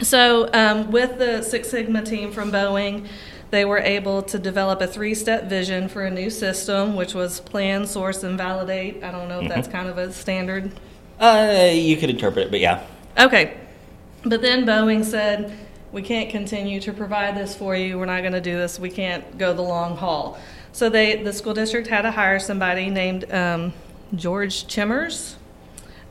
So, 0.00 0.48
um, 0.54 0.90
with 0.92 1.18
the 1.18 1.42
Six 1.42 1.68
Sigma 1.68 2.02
team 2.04 2.32
from 2.32 2.50
Boeing, 2.52 3.06
they 3.50 3.64
were 3.64 3.78
able 3.78 4.22
to 4.22 4.38
develop 4.38 4.80
a 4.80 4.86
three 4.86 5.14
step 5.14 5.44
vision 5.44 5.88
for 5.88 6.04
a 6.04 6.10
new 6.10 6.30
system, 6.30 6.96
which 6.96 7.14
was 7.14 7.40
plan, 7.40 7.86
source, 7.86 8.22
and 8.22 8.36
validate. 8.36 9.02
I 9.02 9.10
don't 9.10 9.28
know 9.28 9.40
if 9.40 9.48
that's 9.48 9.68
kind 9.68 9.88
of 9.88 9.98
a 9.98 10.12
standard. 10.12 10.72
Uh, 11.18 11.70
you 11.72 11.96
could 11.96 12.10
interpret 12.10 12.46
it, 12.46 12.50
but 12.50 12.60
yeah. 12.60 12.84
Okay. 13.18 13.56
But 14.24 14.42
then 14.42 14.66
Boeing 14.66 15.04
said, 15.04 15.56
we 15.92 16.02
can't 16.02 16.30
continue 16.30 16.80
to 16.80 16.92
provide 16.92 17.36
this 17.36 17.56
for 17.56 17.74
you. 17.74 17.98
We're 17.98 18.06
not 18.06 18.20
going 18.20 18.34
to 18.34 18.40
do 18.40 18.56
this. 18.56 18.78
We 18.78 18.90
can't 18.90 19.38
go 19.38 19.54
the 19.54 19.62
long 19.62 19.96
haul. 19.96 20.38
So 20.72 20.88
they, 20.90 21.22
the 21.22 21.32
school 21.32 21.54
district 21.54 21.88
had 21.88 22.02
to 22.02 22.10
hire 22.10 22.38
somebody 22.38 22.90
named 22.90 23.32
um, 23.32 23.72
George 24.14 24.66
Chimmers. 24.66 25.36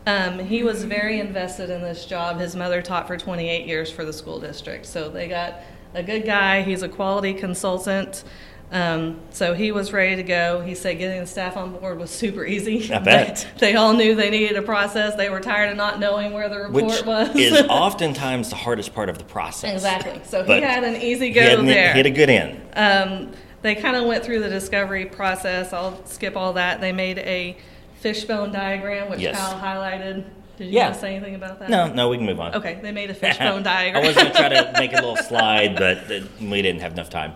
Um, 0.08 0.40
he 0.40 0.64
was 0.64 0.84
very 0.84 1.20
invested 1.20 1.70
in 1.70 1.82
this 1.82 2.06
job. 2.06 2.40
His 2.40 2.56
mother 2.56 2.82
taught 2.82 3.08
for 3.08 3.18
28 3.18 3.68
years 3.68 3.92
for 3.92 4.04
the 4.04 4.14
school 4.14 4.40
district. 4.40 4.86
So 4.86 5.10
they 5.10 5.28
got 5.28 5.62
a 5.94 6.04
good 6.04 6.26
guy. 6.26 6.62
He's 6.64 6.84
a 6.84 6.90
quality 6.90 7.34
consultant. 7.34 8.24
Um, 8.70 9.22
so 9.30 9.54
he 9.54 9.72
was 9.72 9.94
ready 9.94 10.18
to 10.18 10.24
go. 10.24 10.60
He 10.60 10.76
said 10.76 10.98
getting 10.98 11.22
the 11.22 11.26
staff 11.28 11.56
on 11.56 11.72
board 11.72 11.98
was 11.98 12.10
super 12.12 12.46
easy. 12.46 12.94
I 12.94 13.00
bet. 13.00 13.48
They, 13.60 13.72
they 13.72 13.76
all 13.78 13.94
knew 13.94 14.14
they 14.14 14.30
needed 14.30 14.58
a 14.58 14.62
process. 14.62 15.16
They 15.16 15.30
were 15.30 15.40
tired 15.40 15.72
of 15.72 15.78
not 15.78 16.00
knowing 16.00 16.34
where 16.34 16.50
the 16.50 16.58
report 16.60 16.74
Which 16.84 17.06
was. 17.06 17.34
is 17.36 17.62
oftentimes 17.70 18.50
the 18.50 18.58
hardest 18.58 18.94
part 18.94 19.08
of 19.08 19.18
the 19.18 19.24
process. 19.24 19.74
exactly. 19.74 20.20
So 20.26 20.44
he 20.44 20.60
had 20.60 20.84
an 20.84 20.98
easy 21.02 21.28
He 21.28 21.34
go 21.34 21.42
had, 21.42 21.60
an- 21.60 21.66
there. 21.66 21.94
he 21.94 21.98
had 22.00 22.06
a 22.08 22.10
good 22.12 22.30
end. 22.30 22.62
Um, 22.76 23.32
they 23.62 23.74
kind 23.76 23.96
of 23.96 24.06
went 24.06 24.26
through 24.26 24.42
the 24.42 24.50
discovery 24.50 25.06
process. 25.06 25.72
I'll 25.72 26.06
skip 26.06 26.36
all 26.36 26.54
that. 26.54 26.82
They 26.82 26.92
made 26.92 27.20
a 27.20 27.56
fishbone 28.02 28.52
diagram, 28.52 29.10
which 29.10 29.22
Yes. 29.22 29.38
Kyle 29.38 29.58
highlighted. 29.60 30.26
Did 30.58 30.66
you 30.68 30.74
Yeah. 30.74 30.84
want 30.86 30.96
to 30.96 31.02
say 31.02 31.16
anything 31.16 31.36
about 31.36 31.60
that? 31.60 31.70
No, 31.70 31.88
no, 31.94 32.10
we 32.10 32.18
can 32.18 32.26
move 32.26 32.40
on. 32.40 32.56
Okay, 32.56 32.80
they 32.82 32.92
made 32.92 33.10
a 33.10 33.14
fishbone 33.24 33.64
diagram. 33.64 34.04
I 34.04 34.08
was 34.08 34.16
going 34.16 34.32
to 34.32 34.34
try 34.38 34.50
to 34.50 34.74
make 34.78 34.92
a 34.92 34.96
little 34.96 35.16
slide, 35.18 35.76
but 35.76 36.08
we 36.42 36.62
didn't 36.62 36.82
have 36.82 36.94
enough 36.94 37.10
time. 37.10 37.34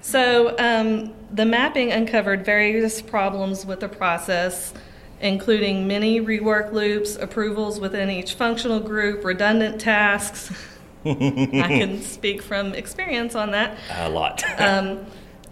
So 0.00 0.54
um, 0.58 1.12
the 1.32 1.44
mapping 1.44 1.90
uncovered 1.90 2.44
various 2.44 3.00
problems 3.02 3.64
with 3.66 3.80
the 3.80 3.88
process, 3.88 4.72
including 5.20 5.88
many 5.88 6.20
rework 6.20 6.72
loops, 6.72 7.16
approvals 7.16 7.80
within 7.80 8.10
each 8.10 8.34
functional 8.34 8.80
group, 8.80 9.24
redundant 9.24 9.80
tasks. 9.80 10.52
I 11.06 11.14
can 11.14 12.00
speak 12.02 12.40
from 12.42 12.72
experience 12.74 13.34
on 13.34 13.50
that. 13.50 13.76
A 13.92 14.08
lot. 14.08 14.44
Um, 14.60 15.06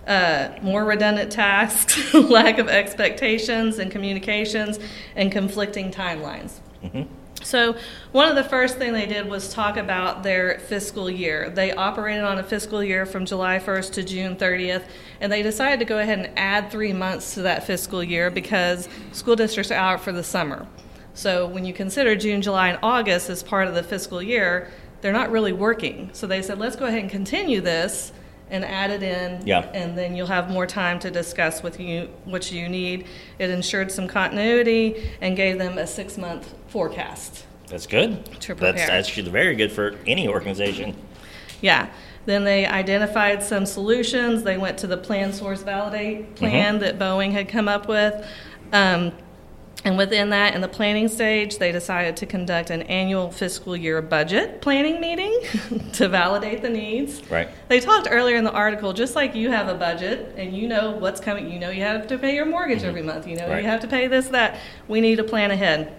uh, 0.07 0.49
more 0.63 0.85
redundant 0.85 1.31
tasks, 1.33 2.13
lack 2.15 2.59
of 2.59 2.69
expectations 2.69 3.79
and 3.79 3.91
communications, 3.91 4.79
and 5.17 5.31
conflicting 5.33 5.91
timelines. 5.93 6.59
Mm-hmm. 6.83 7.03
So, 7.43 7.75
one 8.13 8.29
of 8.29 8.37
the 8.37 8.45
first 8.45 8.79
thing 8.79 8.93
they 8.93 9.07
did 9.07 9.29
was 9.29 9.53
talk 9.53 9.77
about 9.77 10.23
their 10.23 10.61
fiscal 10.61 11.11
year. 11.11 11.51
They 11.51 11.73
operated 11.73 12.25
on 12.25 12.39
a 12.39 12.43
fiscal 12.43 12.85
year 12.85 13.05
from 13.05 13.27
July 13.27 13.59
1st 13.59 13.93
to 13.95 14.03
June 14.05 14.37
30th, 14.37 14.85
and 15.21 15.33
they 15.33 15.43
decided 15.43 15.81
to 15.81 15.85
go 15.85 15.99
ahead 15.99 16.21
and 16.21 16.39
add 16.39 16.71
three 16.71 16.93
months 16.93 17.35
to 17.35 17.43
that 17.43 17.65
fiscal 17.65 18.03
year 18.03 18.31
because 18.31 18.89
school 19.13 19.35
districts 19.35 19.73
are 19.73 19.75
out 19.75 20.01
for 20.01 20.13
the 20.13 20.23
summer. 20.23 20.67
So, 21.15 21.47
when 21.47 21.65
you 21.65 21.73
consider 21.73 22.15
June, 22.15 22.43
July, 22.43 22.69
and 22.69 22.79
August 22.83 23.29
as 23.29 23.43
part 23.43 23.67
of 23.67 23.75
the 23.75 23.83
fiscal 23.83 24.23
year, 24.23 24.71
they're 25.01 25.13
not 25.13 25.33
really 25.33 25.53
working. 25.53 26.11
So, 26.13 26.27
they 26.29 26.43
said, 26.43 26.59
let's 26.59 26.77
go 26.77 26.87
ahead 26.87 27.01
and 27.01 27.11
continue 27.11 27.61
this 27.61 28.13
and 28.51 28.65
add 28.67 28.91
it 28.91 29.03
in, 29.03 29.47
Yeah. 29.47 29.61
and 29.73 29.97
then 29.97 30.15
you'll 30.15 30.27
have 30.27 30.51
more 30.51 30.67
time 30.67 30.99
to 31.01 31.11
discuss 31.11 31.63
with 31.63 31.81
you 31.81 32.11
what 32.25 32.53
you 32.53 32.69
need. 32.69 33.07
It 33.39 33.49
ensured 33.49 33.91
some 33.91 34.07
continuity 34.07 35.11
and 35.23 35.35
gave 35.37 35.59
them 35.59 35.79
a 35.79 35.87
six 35.87 36.19
month 36.19 36.55
forecast. 36.73 37.45
That's 37.69 37.87
good. 37.87 38.25
To 38.43 38.55
That's 38.55 38.83
actually 38.83 39.31
very 39.31 39.55
good 39.55 39.71
for 39.71 39.95
any 40.07 40.27
organization. 40.27 40.97
Yeah. 41.61 41.89
Then 42.25 42.45
they 42.45 42.67
identified 42.67 43.43
some 43.43 43.67
solutions. 43.67 44.43
They 44.43 44.57
went 44.57 44.79
to 44.79 44.87
the 44.87 44.97
plan 44.97 45.33
source 45.33 45.63
validate 45.63 46.35
plan 46.35 46.79
that 46.81 46.99
Boeing 46.99 47.33
had 47.33 47.49
come 47.49 47.69
up 47.69 47.89
with. 47.89 48.27
Um, 48.73 49.13
and 49.85 49.99
within 49.99 50.31
that, 50.31 50.55
in 50.55 50.61
the 50.61 50.69
planning 50.69 51.09
stage, 51.09 51.59
they 51.59 51.73
decided 51.73 52.17
to 52.19 52.27
conduct 52.27 52.71
an 52.71 52.83
annual 52.83 53.33
fiscal 53.33 53.77
year 53.77 54.01
budget 54.01 54.63
planning 54.63 55.01
meeting 55.01 55.41
to 55.95 56.09
validate 56.09 56.63
the 56.63 56.71
needs. 56.71 57.29
Right. 57.29 57.49
They 57.69 57.81
talked 57.81 58.07
earlier 58.11 58.37
in 58.37 58.45
the 58.45 58.53
article, 58.53 58.93
just 58.93 59.17
like 59.17 59.35
you 59.35 59.51
have 59.51 59.69
a 59.69 59.75
budget 59.75 60.35
and 60.37 60.57
you 60.57 60.69
know 60.69 60.93
what's 60.93 61.21
coming, 61.21 61.51
you 61.51 61.59
know 61.59 61.71
you 61.71 61.83
have 61.83 62.07
to 62.07 62.19
pay 62.19 62.35
your 62.35 62.47
mortgage 62.47 62.85
every 62.85 63.03
month, 63.03 63.27
you 63.27 63.37
know 63.37 63.49
Right. 63.49 63.63
you 63.63 63.69
have 63.69 63.81
to 63.81 63.89
pay 63.89 64.07
this, 64.07 64.29
that. 64.29 64.61
We 64.87 65.01
need 65.01 65.17
to 65.17 65.25
plan 65.25 65.51
ahead. 65.51 65.93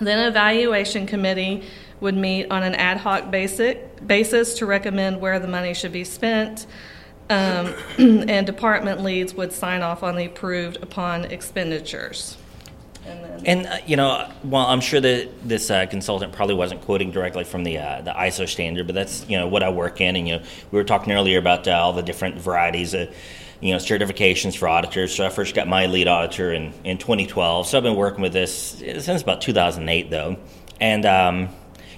Then 0.00 0.26
evaluation 0.28 1.06
committee 1.06 1.64
would 2.00 2.16
meet 2.16 2.50
on 2.50 2.62
an 2.62 2.74
ad 2.74 2.98
hoc 2.98 3.30
basic 3.30 4.06
basis 4.06 4.54
to 4.58 4.66
recommend 4.66 5.20
where 5.20 5.38
the 5.38 5.48
money 5.48 5.74
should 5.74 5.92
be 5.92 6.04
spent. 6.04 6.66
Um, 7.30 7.74
and 7.98 8.46
department 8.46 9.02
leads 9.02 9.34
would 9.34 9.52
sign 9.52 9.82
off 9.82 10.02
on 10.02 10.16
the 10.16 10.24
approved 10.24 10.78
upon 10.82 11.24
expenditures. 11.26 12.38
And 13.06 13.24
then, 13.24 13.46
And 13.46 13.66
uh, 13.66 13.78
you 13.86 13.96
know, 13.96 14.30
well, 14.44 14.66
I'm 14.66 14.80
sure 14.80 15.00
that 15.00 15.48
this 15.48 15.70
uh, 15.70 15.86
consultant 15.86 16.32
probably 16.32 16.54
wasn't 16.54 16.82
quoting 16.82 17.10
directly 17.10 17.44
from 17.44 17.64
the 17.64 17.78
uh, 17.78 18.02
the 18.02 18.12
ISO 18.12 18.48
standard, 18.48 18.86
but 18.86 18.94
that's 18.94 19.28
you 19.28 19.38
know 19.38 19.48
what 19.48 19.62
I 19.62 19.70
work 19.70 20.00
in, 20.00 20.16
and 20.16 20.28
you 20.28 20.38
know, 20.38 20.44
we 20.70 20.78
were 20.78 20.84
talking 20.84 21.12
earlier 21.12 21.38
about 21.38 21.66
uh, 21.66 21.72
all 21.72 21.92
the 21.92 22.02
different 22.02 22.36
varieties 22.36 22.94
of 22.94 23.14
you 23.60 23.72
know 23.72 23.78
certifications 23.78 24.56
for 24.56 24.68
auditors. 24.68 25.14
So 25.14 25.26
I 25.26 25.30
first 25.30 25.54
got 25.54 25.68
my 25.68 25.86
lead 25.86 26.08
auditor 26.08 26.52
in 26.52 26.72
in 26.84 26.98
2012. 26.98 27.66
So 27.66 27.76
I've 27.76 27.84
been 27.84 27.96
working 27.96 28.22
with 28.22 28.32
this 28.32 28.82
since 29.00 29.22
about 29.22 29.40
2008, 29.40 30.10
though, 30.10 30.36
and. 30.80 31.06
Um, 31.06 31.48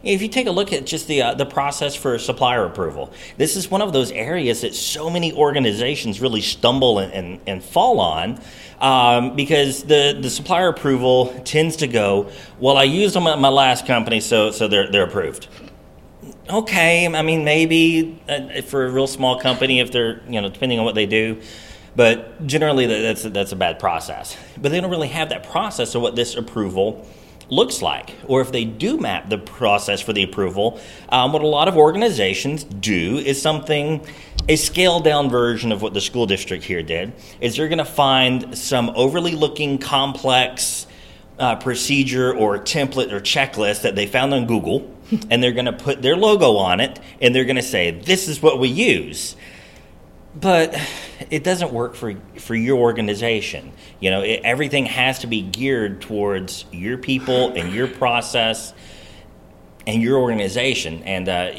if 0.02 0.22
you 0.22 0.28
take 0.28 0.46
a 0.46 0.50
look 0.50 0.72
at 0.72 0.86
just 0.86 1.08
the 1.08 1.22
uh, 1.22 1.34
the 1.34 1.44
process 1.44 1.94
for 1.94 2.18
supplier 2.18 2.64
approval, 2.64 3.12
this 3.36 3.56
is 3.56 3.70
one 3.70 3.82
of 3.82 3.92
those 3.92 4.10
areas 4.12 4.62
that 4.62 4.74
so 4.74 5.10
many 5.10 5.32
organizations 5.32 6.20
really 6.20 6.40
stumble 6.40 6.98
and, 6.98 7.12
and, 7.12 7.40
and 7.46 7.62
fall 7.62 8.00
on 8.00 8.40
um, 8.80 9.36
because 9.36 9.84
the, 9.84 10.18
the 10.20 10.30
supplier 10.30 10.68
approval 10.68 11.26
tends 11.44 11.76
to 11.76 11.86
go, 11.86 12.30
well, 12.58 12.78
I 12.78 12.84
used 12.84 13.14
them 13.14 13.26
at 13.26 13.38
my 13.38 13.48
last 13.48 13.86
company, 13.86 14.20
so 14.20 14.50
so 14.50 14.68
they're 14.68 14.90
they're 14.90 15.04
approved. 15.04 15.48
Okay, 16.50 17.06
I 17.06 17.22
mean 17.22 17.44
maybe 17.44 18.20
uh, 18.28 18.62
for 18.62 18.84
a 18.84 18.90
real 18.90 19.06
small 19.06 19.38
company, 19.38 19.78
if 19.78 19.92
they're 19.92 20.20
you 20.28 20.40
know 20.40 20.48
depending 20.48 20.80
on 20.80 20.84
what 20.84 20.96
they 20.96 21.06
do, 21.06 21.40
but 21.94 22.44
generally 22.44 22.86
that's 22.86 23.22
that's 23.22 23.52
a 23.52 23.56
bad 23.56 23.78
process. 23.78 24.36
But 24.60 24.72
they 24.72 24.80
don't 24.80 24.90
really 24.90 25.08
have 25.08 25.28
that 25.28 25.44
process 25.44 25.94
of 25.94 26.02
what 26.02 26.16
this 26.16 26.34
approval 26.34 27.06
looks 27.50 27.82
like, 27.82 28.16
or 28.26 28.40
if 28.40 28.50
they 28.50 28.64
do 28.64 28.96
map 28.96 29.28
the 29.28 29.38
process 29.38 30.00
for 30.00 30.12
the 30.12 30.24
approval, 30.24 30.80
um, 31.10 31.32
what 31.32 31.42
a 31.42 31.46
lot 31.46 31.68
of 31.68 31.76
organizations 31.76 32.64
do 32.64 33.18
is 33.18 33.40
something, 33.40 34.04
a 34.48 34.56
scaled 34.56 35.04
down 35.04 35.30
version 35.30 35.70
of 35.70 35.82
what 35.82 35.94
the 35.94 36.00
school 36.00 36.26
district 36.26 36.64
here 36.64 36.82
did, 36.82 37.12
is 37.40 37.58
you're 37.58 37.68
going 37.68 37.78
to 37.78 37.84
find 37.84 38.56
some 38.56 38.90
overly 38.90 39.32
looking 39.32 39.78
complex 39.78 40.86
uh, 41.38 41.56
procedure 41.56 42.32
or 42.34 42.58
template 42.58 43.10
or 43.12 43.20
checklist 43.20 43.82
that 43.82 43.96
they 43.96 44.06
found 44.06 44.32
on 44.32 44.46
Google, 44.46 44.88
and 45.30 45.42
they're 45.42 45.52
going 45.52 45.66
to 45.66 45.72
put 45.72 46.02
their 46.02 46.16
logo 46.16 46.56
on 46.56 46.80
it, 46.80 46.98
and 47.20 47.34
they're 47.34 47.44
going 47.44 47.56
to 47.56 47.62
say, 47.62 47.90
"This 47.90 48.28
is 48.28 48.42
what 48.42 48.58
we 48.58 48.68
use." 48.68 49.36
But 50.34 50.80
it 51.28 51.42
doesn't 51.42 51.72
work 51.72 51.94
for 51.94 52.14
for 52.36 52.54
your 52.54 52.78
organization. 52.78 53.72
You 53.98 54.10
know, 54.10 54.22
it, 54.22 54.40
everything 54.44 54.86
has 54.86 55.20
to 55.20 55.26
be 55.26 55.42
geared 55.42 56.00
towards 56.00 56.64
your 56.72 56.98
people 56.98 57.52
and 57.52 57.72
your 57.72 57.88
process 57.88 58.72
and 59.86 60.02
your 60.02 60.18
organization. 60.18 61.02
And 61.02 61.28
uh, 61.28 61.52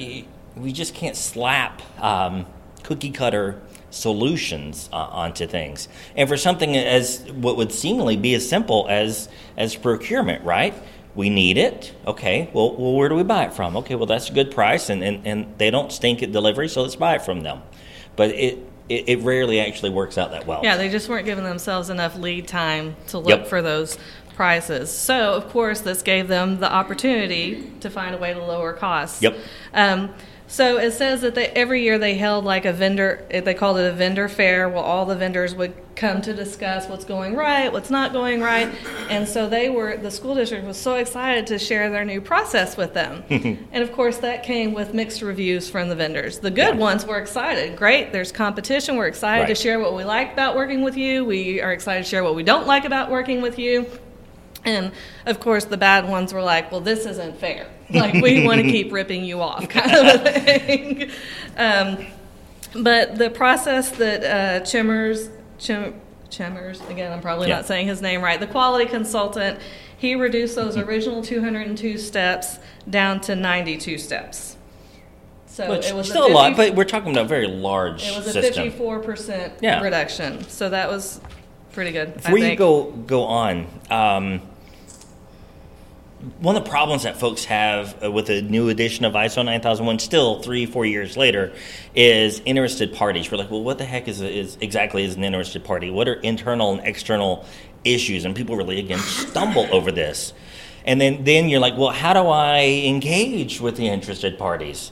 we 0.56 0.72
just 0.72 0.94
can't 0.94 1.16
slap 1.16 1.82
um, 2.02 2.46
cookie 2.84 3.12
cutter 3.12 3.62
solutions 3.90 4.90
uh, 4.94 4.96
onto 4.96 5.46
things. 5.46 5.88
And 6.16 6.28
for 6.30 6.38
something 6.38 6.78
as 6.78 7.20
what 7.32 7.58
would 7.58 7.72
seemingly 7.72 8.18
be 8.18 8.34
as 8.34 8.48
simple 8.48 8.88
as 8.90 9.30
as 9.58 9.76
procurement, 9.76 10.44
right? 10.44 10.74
We 11.16 11.30
need 11.30 11.58
it. 11.58 11.94
Okay. 12.08 12.50
Well, 12.54 12.76
well 12.76 12.94
where 12.94 13.10
do 13.10 13.16
we 13.16 13.24
buy 13.24 13.46
it 13.46 13.54
from? 13.54 13.76
Okay. 13.78 13.96
Well, 13.96 14.06
that's 14.06 14.30
a 14.30 14.34
good 14.34 14.52
price, 14.52 14.90
and, 14.90 15.04
and, 15.04 15.26
and 15.28 15.58
they 15.58 15.70
don't 15.70 15.92
stink 15.92 16.24
at 16.24 16.32
delivery, 16.32 16.70
so 16.70 16.82
let's 16.82 16.96
buy 16.96 17.16
it 17.16 17.22
from 17.22 17.42
them. 17.42 17.62
But 18.16 18.32
it, 18.32 18.60
it, 18.90 19.10
it 19.10 19.20
rarely 19.22 19.60
actually 19.60 19.90
works 19.92 20.18
out 20.18 20.32
that 20.32 20.46
well. 20.48 20.62
Yeah, 20.64 20.78
they 20.78 20.90
just 20.90 21.10
weren't 21.10 21.26
giving 21.26 21.44
themselves 21.44 21.90
enough 21.90 22.16
lead 22.18 22.48
time 22.48 22.96
to 23.08 23.18
look 23.18 23.30
Yep. 23.30 23.48
for 23.48 23.62
those 23.62 23.98
prices. 24.36 24.90
So, 24.92 25.34
of 25.34 25.50
course, 25.50 25.82
this 25.82 26.02
gave 26.02 26.28
them 26.28 26.60
the 26.60 26.72
opportunity 26.72 27.72
to 27.82 27.90
find 27.90 28.16
a 28.16 28.18
way 28.18 28.34
to 28.34 28.44
lower 28.44 28.74
costs. 28.74 29.22
Yep. 29.22 29.38
Um, 29.74 30.14
so 30.52 30.78
it 30.78 30.92
says 30.92 31.22
that 31.22 31.34
they, 31.34 31.48
every 31.48 31.82
year 31.82 31.98
they 31.98 32.16
held 32.16 32.44
like 32.44 32.66
a 32.66 32.74
vendor, 32.74 33.26
eh, 33.32 33.40
they 33.40 33.54
called 33.54 33.78
it 33.78 33.90
a 33.90 33.94
vendor 33.94 34.28
fair, 34.28 34.68
where 34.68 34.84
all 34.84 35.06
the 35.06 35.16
vendors 35.16 35.56
would 35.56 35.74
come 35.96 36.22
to 36.22 36.34
discuss 36.34 36.90
what's 36.90 37.06
going 37.06 37.36
right, 37.38 37.72
what's 37.72 37.90
not 37.90 38.12
going 38.12 38.42
right. 38.42 38.70
And 39.10 39.26
so 39.26 39.48
they 39.48 39.70
were, 39.70 39.96
the 39.96 40.12
school 40.12 40.36
district 40.36 40.66
was 40.68 40.76
so 40.76 40.96
excited 40.96 41.48
to 41.48 41.58
share 41.58 41.90
their 41.90 42.04
new 42.04 42.20
process 42.20 42.76
with 42.76 42.94
them. 42.94 43.24
and 43.30 43.82
of 43.82 43.94
course, 43.94 44.18
that 44.18 44.44
came 44.44 44.74
with 44.74 44.94
mixed 44.94 45.22
reviews 45.22 45.70
from 45.70 45.88
the 45.88 45.96
vendors. 45.96 46.40
The 46.40 46.52
good 46.52 46.76
Yeah. 46.76 46.82
ones 46.82 47.06
were 47.06 47.20
excited. 47.20 47.78
Great, 47.78 48.12
there's 48.12 48.34
competition. 48.34 48.98
We're 48.98 49.08
excited 49.08 49.48
to 49.48 49.56
share 49.56 49.80
what 49.80 49.96
we 49.96 50.04
like 50.04 50.34
about 50.34 50.58
working 50.58 50.82
with 50.82 50.98
you. 50.98 51.24
We 51.24 51.62
are 51.62 51.72
excited 51.72 52.04
to 52.04 52.10
share 52.10 52.26
what 52.26 52.36
we 52.36 52.44
don't 52.44 52.68
like 52.68 52.84
about 52.84 53.10
working 53.10 53.42
with 53.42 53.58
you. 53.58 53.86
And 54.64 54.92
of 55.26 55.40
course, 55.40 55.66
the 55.66 55.78
bad 55.78 56.08
ones 56.08 56.34
were 56.34 56.42
like, 56.44 56.72
well, 56.72 56.82
this 56.82 57.06
isn't 57.06 57.38
fair. 57.38 57.68
Like, 57.92 58.14
we 58.24 58.46
want 58.48 58.62
to 58.62 58.72
keep 58.72 58.94
ripping 58.94 59.26
you 59.26 59.42
off, 59.42 59.68
kind 59.78 59.92
of 59.94 60.26
a 60.26 60.30
thing. 60.40 61.12
Um, 61.58 62.06
but 62.82 63.18
the 63.18 63.30
process 63.30 63.92
that 63.98 64.24
uh, 64.24 64.64
Chimmers, 64.64 65.30
Chim, 65.60 66.00
Chimmers, 66.30 66.90
again, 66.90 67.12
I'm 67.12 67.20
probably 67.20 67.50
Yeah. 67.50 67.58
not 67.58 67.66
saying 67.66 67.88
his 67.88 68.02
name 68.02 68.22
right, 68.22 68.40
the 68.40 68.48
quality 68.48 68.86
consultant, 68.86 69.60
he 69.98 70.16
reduced 70.16 70.56
those 70.56 70.78
original 70.78 71.22
202 71.22 71.98
steps 71.98 72.60
down 72.90 73.20
to 73.22 73.36
92 73.36 73.98
steps. 73.98 74.56
So 75.48 75.70
Which 75.70 75.88
it 75.88 75.94
was 75.94 76.08
still 76.10 76.28
a, 76.28 76.32
lot, 76.32 76.56
but 76.56 76.76
we're 76.76 76.86
talking 76.86 77.12
about 77.12 77.26
a 77.26 77.28
very 77.28 77.48
large 77.48 78.08
it 78.08 78.16
was 78.16 78.26
a 78.28 78.42
system. 78.42 78.72
54% 78.72 79.52
Yeah. 79.60 79.82
reduction. 79.82 80.48
So 80.48 80.70
that 80.70 80.90
was 80.90 81.20
pretty 81.74 81.92
good. 81.92 82.14
Before 82.14 82.38
I 82.38 82.52
you 82.52 82.56
go 82.56 82.84
go 82.86 83.24
on, 83.26 83.68
um, 83.90 84.42
one 86.40 86.56
of 86.56 86.64
the 86.64 86.70
problems 86.70 87.04
that 87.04 87.20
folks 87.20 87.46
have 87.46 88.04
uh, 88.04 88.12
with 88.12 88.28
the 88.28 88.42
new 88.42 88.70
edition 88.70 89.06
of 89.06 89.14
ISO 89.14 89.44
9001, 89.44 90.00
still 90.00 90.42
three 90.42 90.66
four 90.66 90.86
years 90.86 91.18
later, 91.18 91.54
is 91.96 92.42
interested 92.46 92.94
parties. 92.94 93.32
We're 93.32 93.40
like, 93.40 93.50
well, 93.50 93.64
what 93.64 93.78
the 93.80 93.86
heck 93.86 94.08
is, 94.08 94.22
is 94.22 94.58
exactly 94.62 95.04
is 95.04 95.16
an 95.16 95.24
interested 95.24 95.64
party? 95.64 95.90
What 95.90 96.08
are 96.08 96.14
internal 96.14 96.74
and 96.74 96.88
external 96.88 97.46
issues? 97.84 98.26
And 98.26 98.36
people 98.36 98.56
really 98.56 98.80
again 98.80 99.00
stumble 99.00 99.68
over 99.72 99.92
this. 99.92 100.34
And 100.86 101.02
then 101.02 101.24
then 101.24 101.50
you're 101.50 101.60
like, 101.60 101.78
well, 101.78 101.90
how 101.92 102.14
do 102.14 102.28
I 102.28 102.84
engage 102.86 103.60
with 103.60 103.78
the 103.78 103.88
interested 103.88 104.38
parties? 104.38 104.92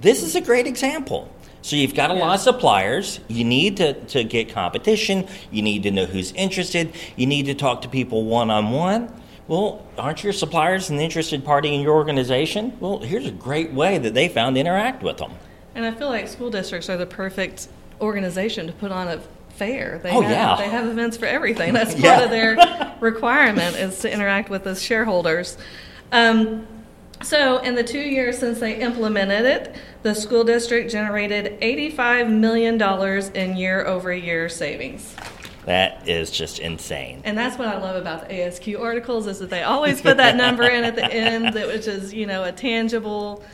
This 0.00 0.22
is 0.22 0.36
a 0.36 0.40
great 0.40 0.66
example. 0.66 1.32
So 1.62 1.74
you've 1.74 1.94
got 1.94 2.10
a 2.10 2.14
lot 2.14 2.36
of 2.36 2.40
suppliers. 2.40 3.18
You 3.26 3.44
need 3.44 3.78
to, 3.78 3.92
to 4.06 4.22
get 4.22 4.48
competition. 4.50 5.26
You 5.50 5.62
need 5.62 5.82
to 5.82 5.90
know 5.90 6.06
who's 6.06 6.32
interested. 6.32 6.94
You 7.16 7.26
need 7.26 7.46
to 7.46 7.54
talk 7.54 7.82
to 7.82 7.88
people 7.88 8.24
one 8.24 8.48
on 8.50 8.70
one. 8.70 9.12
Well, 9.48 9.82
aren't 9.96 10.22
your 10.22 10.32
suppliers 10.34 10.90
an 10.90 11.00
interested 11.00 11.44
party 11.44 11.74
in 11.74 11.80
your 11.80 11.94
organization? 11.94 12.76
Well, 12.80 12.98
here's 12.98 13.26
a 13.26 13.30
great 13.30 13.72
way 13.72 13.96
that 13.98 14.12
they 14.14 14.28
found 14.28 14.56
to 14.56 14.60
interact 14.60 15.02
with 15.02 15.16
them. 15.16 15.32
And 15.74 15.84
I 15.86 15.92
feel 15.92 16.08
like 16.08 16.28
school 16.28 16.50
districts 16.50 16.90
are 16.90 16.96
the 16.98 17.06
perfect 17.06 17.68
organization 18.00 18.66
to 18.66 18.72
put 18.74 18.92
on 18.92 19.08
a 19.08 19.20
fair. 19.50 20.00
They 20.02 20.10
Oh, 20.10 20.20
have, 20.20 20.30
yeah. 20.30 20.56
They 20.56 20.70
have 20.70 20.86
events 20.86 21.16
for 21.16 21.24
everything. 21.26 21.72
That's 21.72 21.92
part 21.94 22.04
Yeah. 22.04 22.24
of 22.24 22.30
their 22.30 22.94
requirement 23.00 23.76
is 23.76 23.98
to 24.00 24.12
interact 24.12 24.50
with 24.50 24.64
the 24.64 24.74
shareholders. 24.74 25.56
Um, 26.12 26.66
so, 27.22 27.58
in 27.58 27.74
the 27.74 27.82
two 27.82 27.98
years 27.98 28.38
since 28.38 28.60
they 28.60 28.76
implemented 28.76 29.44
it, 29.44 29.74
the 30.02 30.14
school 30.14 30.44
district 30.44 30.92
generated 30.92 31.60
$85 31.60 32.30
million 32.30 32.80
in 33.34 33.56
year 33.56 33.84
over 33.84 34.12
year 34.12 34.48
savings. 34.48 35.16
That 35.68 36.08
is 36.08 36.30
just 36.30 36.60
insane. 36.60 37.20
And 37.24 37.36
that's 37.36 37.58
what 37.58 37.68
I 37.68 37.76
love 37.76 37.94
about 37.96 38.26
the 38.26 38.34
ASQ 38.34 38.80
articles 38.80 39.26
is 39.26 39.38
that 39.40 39.50
they 39.50 39.64
always 39.64 40.00
put 40.00 40.16
that 40.16 40.34
number 40.34 40.62
in 40.66 40.82
at 40.82 40.94
the 40.96 41.04
end, 41.12 41.52
that 41.52 41.66
which 41.66 41.86
is 41.86 42.14
you 42.14 42.24
know 42.24 42.44
a 42.44 42.52
tangible 42.52 43.44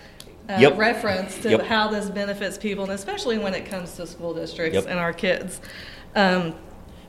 uh, 0.48 0.58
Yep. 0.60 0.78
reference 0.78 1.36
to 1.40 1.50
Yep. 1.50 1.62
how 1.62 1.88
this 1.88 2.08
benefits 2.10 2.56
people, 2.56 2.84
and 2.84 2.92
especially 2.92 3.36
when 3.38 3.52
it 3.52 3.66
comes 3.66 3.96
to 3.96 4.06
school 4.06 4.32
districts 4.32 4.76
Yep. 4.76 4.86
and 4.86 5.00
our 5.00 5.12
kids. 5.12 5.60
Um, 6.14 6.54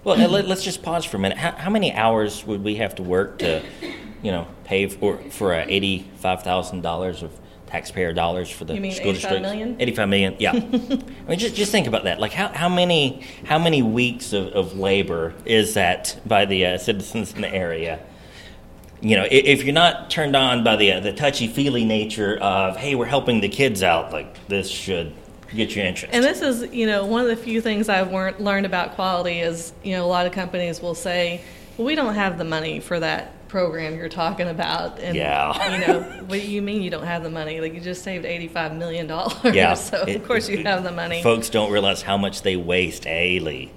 Well, 0.04 0.18
let, 0.28 0.46
us 0.46 0.64
just 0.64 0.82
pause 0.82 1.06
for 1.06 1.18
a 1.18 1.20
minute. 1.20 1.38
How, 1.38 1.52
how 1.52 1.70
many 1.70 1.94
hours 1.94 2.44
would 2.48 2.64
we 2.64 2.78
have 2.78 2.96
to 2.96 3.04
work 3.04 3.38
to, 3.40 3.62
you 4.24 4.32
know, 4.32 4.48
pay 4.64 4.88
for 4.88 5.18
for 5.30 5.54
uh, 5.54 5.66
eighty-five 5.68 6.42
thousand 6.42 6.82
dollars 6.82 7.22
of 7.22 7.32
taxpayer 7.76 8.14
dollars 8.14 8.50
for 8.50 8.64
the 8.66 8.74
You 8.74 8.80
mean 8.82 8.92
school 8.94 9.12
85 9.12 9.22
district? 9.22 9.42
million? 9.42 9.76
Eighty-five 9.82 10.08
million. 10.10 10.36
Yeah. 10.40 10.52
I 10.54 10.58
mean, 10.58 11.40
just 11.40 11.56
just 11.56 11.72
think 11.72 11.88
about 11.88 12.06
that. 12.06 12.20
Like, 12.20 12.32
how, 12.32 12.48
how 12.50 12.70
many 12.70 13.22
how 13.46 13.60
many 13.60 13.82
weeks 13.82 14.32
of, 14.34 14.48
of 14.54 14.78
labor 14.80 15.34
is 15.46 15.74
that 15.74 16.18
by 16.26 16.46
the 16.46 16.66
uh, 16.66 16.78
citizens 16.78 17.34
in 17.34 17.42
the 17.42 17.54
area? 17.54 18.00
You 19.02 19.18
know, 19.18 19.24
i- 19.24 19.28
if 19.54 19.64
you're 19.66 19.74
not 19.74 20.10
turned 20.10 20.36
on 20.38 20.64
by 20.64 20.78
the 20.78 20.94
uh, 20.94 21.00
the 21.02 21.12
touchy 21.14 21.48
feely 21.48 21.84
nature 21.84 22.38
of, 22.38 22.78
hey, 22.78 22.96
we're 22.96 23.06
helping 23.18 23.42
the 23.42 23.50
kids 23.50 23.84
out, 23.84 24.14
like 24.14 24.48
this 24.48 24.70
should 24.70 25.12
get 25.54 25.76
your 25.76 25.86
interest. 25.86 26.14
and 26.14 26.24
this 26.24 26.42
is 26.42 26.74
you 26.74 26.86
know 26.88 27.06
one 27.06 27.22
of 27.22 27.28
the 27.28 27.36
few 27.36 27.62
things 27.62 27.88
I've 27.88 28.12
learned 28.12 28.40
learned 28.40 28.66
about 28.66 28.96
quality 28.96 29.40
is 29.40 29.72
you 29.84 29.92
know 29.96 30.04
a 30.06 30.08
lot 30.08 30.26
of 30.26 30.32
companies 30.32 30.82
will 30.82 30.96
say, 30.96 31.42
well, 31.78 31.86
we 31.86 31.96
don't 31.96 32.16
have 32.16 32.38
the 32.38 32.44
money 32.46 32.80
for 32.80 33.00
that 33.02 33.32
program 33.60 33.96
you're 33.96 34.10
talking 34.10 34.50
about, 34.50 35.00
and 35.00 35.16
Yeah. 35.16 35.72
you 35.80 35.88
know 35.88 36.02
what 36.28 36.42
do 36.42 36.46
you 36.46 36.62
mean 36.62 36.82
you 36.82 36.90
don't 36.90 37.06
have 37.06 37.24
the 37.24 37.30
money? 37.30 37.62
Like 37.62 37.74
you 37.74 37.80
just 37.80 38.04
saved 38.04 38.26
eighty-five 38.26 38.76
million 38.76 39.08
dollars, 39.08 39.56
Yeah. 39.56 39.74
so 39.90 40.04
It- 40.06 40.18
of 40.18 40.28
course 40.28 40.50
you 40.50 40.58
have 40.66 40.84
the 40.84 40.92
money. 40.92 41.24
Folks 41.24 41.50
don't 41.50 41.72
realize 41.72 42.02
how 42.02 42.18
much 42.18 42.42
they 42.42 42.58
waste 42.58 43.04
daily. 43.04 43.72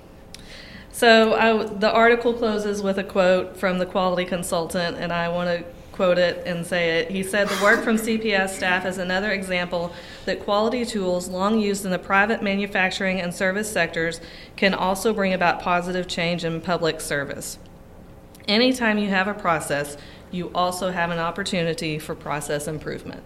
So 0.91 1.35
I, 1.35 1.62
the 1.62 1.93
article 1.93 2.35
closes 2.35 2.83
with 2.83 2.99
a 2.99 3.05
quote 3.05 3.57
from 3.57 3.79
the 3.79 3.87
quality 3.87 4.25
consultant, 4.25 4.97
and 4.99 5.12
I 5.12 5.29
want 5.29 5.49
to 5.57 5.64
quote 5.93 6.19
it 6.19 6.43
and 6.45 6.67
say 6.67 6.99
it. 6.99 7.12
He 7.12 7.23
said, 7.23 7.49
The 7.49 7.62
work 7.62 7.85
from 7.85 7.99
CPS 7.99 8.49
staff 8.57 8.85
is 8.85 8.99
another 8.99 9.31
example 9.31 9.93
that 10.25 10.41
quality 10.41 10.85
tools, 10.85 11.29
long 11.29 11.61
used 11.61 11.85
in 11.85 11.93
the 11.93 12.01
private 12.01 12.43
manufacturing 12.43 13.21
and 13.21 13.33
service 13.33 13.71
sectors, 13.71 14.21
can 14.57 14.75
also 14.75 15.12
bring 15.14 15.33
about 15.33 15.61
positive 15.61 16.09
change 16.09 16.45
in 16.45 16.61
public 16.61 17.01
service. 17.01 17.59
Anytime 18.49 18.97
you 18.97 19.09
have 19.11 19.29
a 19.29 19.35
process, 19.35 19.99
you 20.31 20.51
also 20.55 20.91
have 20.91 21.11
an 21.11 21.19
opportunity 21.19 21.99
for 21.99 22.15
process 22.15 22.67
improvement. 22.67 23.23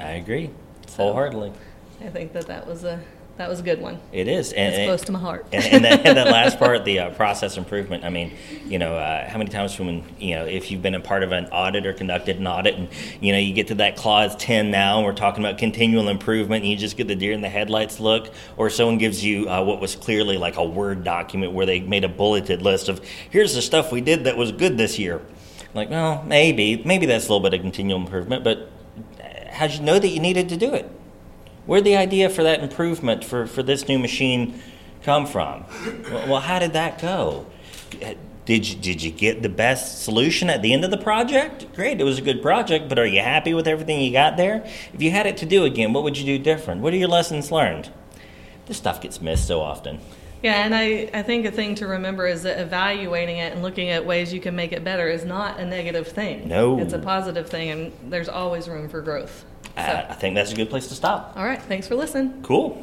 I 0.00 0.12
agree 0.12 0.50
wholeheartedly. 0.96 1.52
I 2.00 2.08
think 2.08 2.32
that 2.32 2.46
that 2.48 2.66
was 2.66 2.82
a 2.82 3.00
that 3.36 3.48
was 3.48 3.58
a 3.58 3.62
good 3.62 3.80
one. 3.80 3.98
It 4.12 4.28
is, 4.28 4.52
and, 4.52 4.68
It's 4.68 4.78
and- 4.78 4.86
close 4.88 5.02
to 5.02 5.12
my 5.12 5.18
heart. 5.18 5.46
and, 5.52 5.64
and, 5.64 5.84
that, 5.84 6.06
and 6.06 6.16
that 6.16 6.26
last 6.30 6.58
part, 6.58 6.84
the 6.84 7.00
uh, 7.00 7.10
process 7.10 7.56
improvement. 7.56 8.04
I 8.04 8.08
mean, 8.10 8.32
you 8.66 8.78
know, 8.78 8.94
uh, 8.96 9.28
how 9.28 9.38
many 9.38 9.50
times 9.50 9.78
when 9.78 10.04
you 10.18 10.36
know, 10.36 10.44
if 10.46 10.70
you've 10.70 10.82
been 10.82 10.94
a 10.94 11.00
part 11.00 11.22
of 11.22 11.32
an 11.32 11.46
audit 11.46 11.84
or 11.86 11.92
conducted 11.92 12.38
an 12.38 12.46
audit, 12.46 12.76
and 12.76 12.88
you 13.20 13.32
know, 13.32 13.38
you 13.38 13.52
get 13.52 13.68
to 13.68 13.74
that 13.76 13.96
clause 13.96 14.36
ten 14.36 14.70
now, 14.70 14.98
and 14.98 15.04
we're 15.06 15.14
talking 15.14 15.44
about 15.44 15.58
continual 15.58 16.08
improvement, 16.08 16.62
and 16.62 16.70
you 16.70 16.76
just 16.76 16.96
get 16.96 17.08
the 17.08 17.16
deer 17.16 17.32
in 17.32 17.40
the 17.40 17.48
headlights 17.48 17.98
look, 17.98 18.32
or 18.56 18.70
someone 18.70 18.98
gives 18.98 19.24
you 19.24 19.48
uh, 19.48 19.62
what 19.64 19.80
was 19.80 19.96
clearly 19.96 20.38
like 20.38 20.56
a 20.56 20.64
word 20.64 21.02
document 21.02 21.52
where 21.52 21.66
they 21.66 21.80
made 21.80 22.04
a 22.04 22.08
bulleted 22.08 22.62
list 22.62 22.88
of 22.88 23.04
here's 23.30 23.54
the 23.54 23.62
stuff 23.62 23.90
we 23.90 24.00
did 24.00 24.24
that 24.24 24.36
was 24.36 24.52
good 24.52 24.78
this 24.78 24.98
year. 24.98 25.20
Like, 25.74 25.90
well, 25.90 26.22
maybe, 26.24 26.80
maybe 26.84 27.06
that's 27.06 27.26
a 27.26 27.28
little 27.32 27.40
bit 27.40 27.52
of 27.52 27.60
continual 27.60 27.98
improvement, 28.00 28.44
but 28.44 28.70
how'd 29.50 29.72
you 29.72 29.80
know 29.82 29.98
that 29.98 30.06
you 30.06 30.20
needed 30.20 30.48
to 30.50 30.56
do 30.56 30.72
it? 30.72 30.88
Where'd 31.66 31.84
the 31.84 31.96
idea 31.96 32.28
for 32.28 32.42
that 32.42 32.60
improvement 32.60 33.24
for, 33.24 33.46
for 33.46 33.62
this 33.62 33.88
new 33.88 33.98
machine 33.98 34.60
come 35.02 35.26
from? 35.26 35.64
Well, 36.10 36.28
well, 36.28 36.40
how 36.40 36.58
did 36.58 36.74
that 36.74 37.00
go? 37.00 37.46
Did 38.44 38.68
you, 38.68 38.76
did 38.76 39.02
you 39.02 39.10
get 39.10 39.42
the 39.42 39.48
best 39.48 40.02
solution 40.02 40.50
at 40.50 40.60
the 40.60 40.74
end 40.74 40.84
of 40.84 40.90
the 40.90 40.98
project? 40.98 41.74
Great, 41.74 41.98
it 41.98 42.04
was 42.04 42.18
a 42.18 42.22
good 42.22 42.42
project, 42.42 42.90
but 42.90 42.98
are 42.98 43.06
you 43.06 43.20
happy 43.20 43.54
with 43.54 43.66
everything 43.66 44.00
you 44.02 44.12
got 44.12 44.36
there? 44.36 44.62
If 44.92 45.00
you 45.00 45.10
had 45.10 45.26
it 45.26 45.38
to 45.38 45.46
do 45.46 45.64
again, 45.64 45.94
what 45.94 46.02
would 46.04 46.18
you 46.18 46.26
do 46.26 46.42
different? 46.42 46.82
What 46.82 46.92
are 46.92 46.98
your 46.98 47.08
lessons 47.08 47.50
learned? 47.50 47.90
This 48.66 48.76
stuff 48.76 49.00
gets 49.00 49.22
missed 49.22 49.46
so 49.46 49.62
often. 49.62 50.00
Yeah, 50.42 50.62
and 50.62 50.74
I, 50.74 51.08
I 51.14 51.22
think 51.22 51.46
a 51.46 51.50
thing 51.50 51.74
to 51.76 51.86
remember 51.86 52.26
is 52.26 52.42
that 52.42 52.60
evaluating 52.60 53.38
it 53.38 53.54
and 53.54 53.62
looking 53.62 53.88
at 53.88 54.04
ways 54.04 54.30
you 54.30 54.40
can 54.40 54.54
make 54.54 54.72
it 54.72 54.84
better 54.84 55.08
is 55.08 55.24
not 55.24 55.58
a 55.58 55.64
negative 55.64 56.08
thing. 56.08 56.46
No. 56.46 56.78
It's 56.78 56.92
a 56.92 56.98
positive 56.98 57.48
thing, 57.48 57.70
and 57.70 57.92
there's 58.10 58.28
always 58.28 58.68
room 58.68 58.90
for 58.90 59.00
growth. 59.00 59.46
So, 59.76 59.82
I, 59.82 60.06
I 60.10 60.14
think 60.14 60.34
that's 60.34 60.52
a 60.52 60.56
good 60.56 60.70
place 60.70 60.86
to 60.88 60.94
stop. 60.94 61.32
all 61.36 61.44
right, 61.44 61.60
thanks 61.62 61.88
for 61.88 61.96
listening. 61.96 62.42
Cool. 62.42 62.80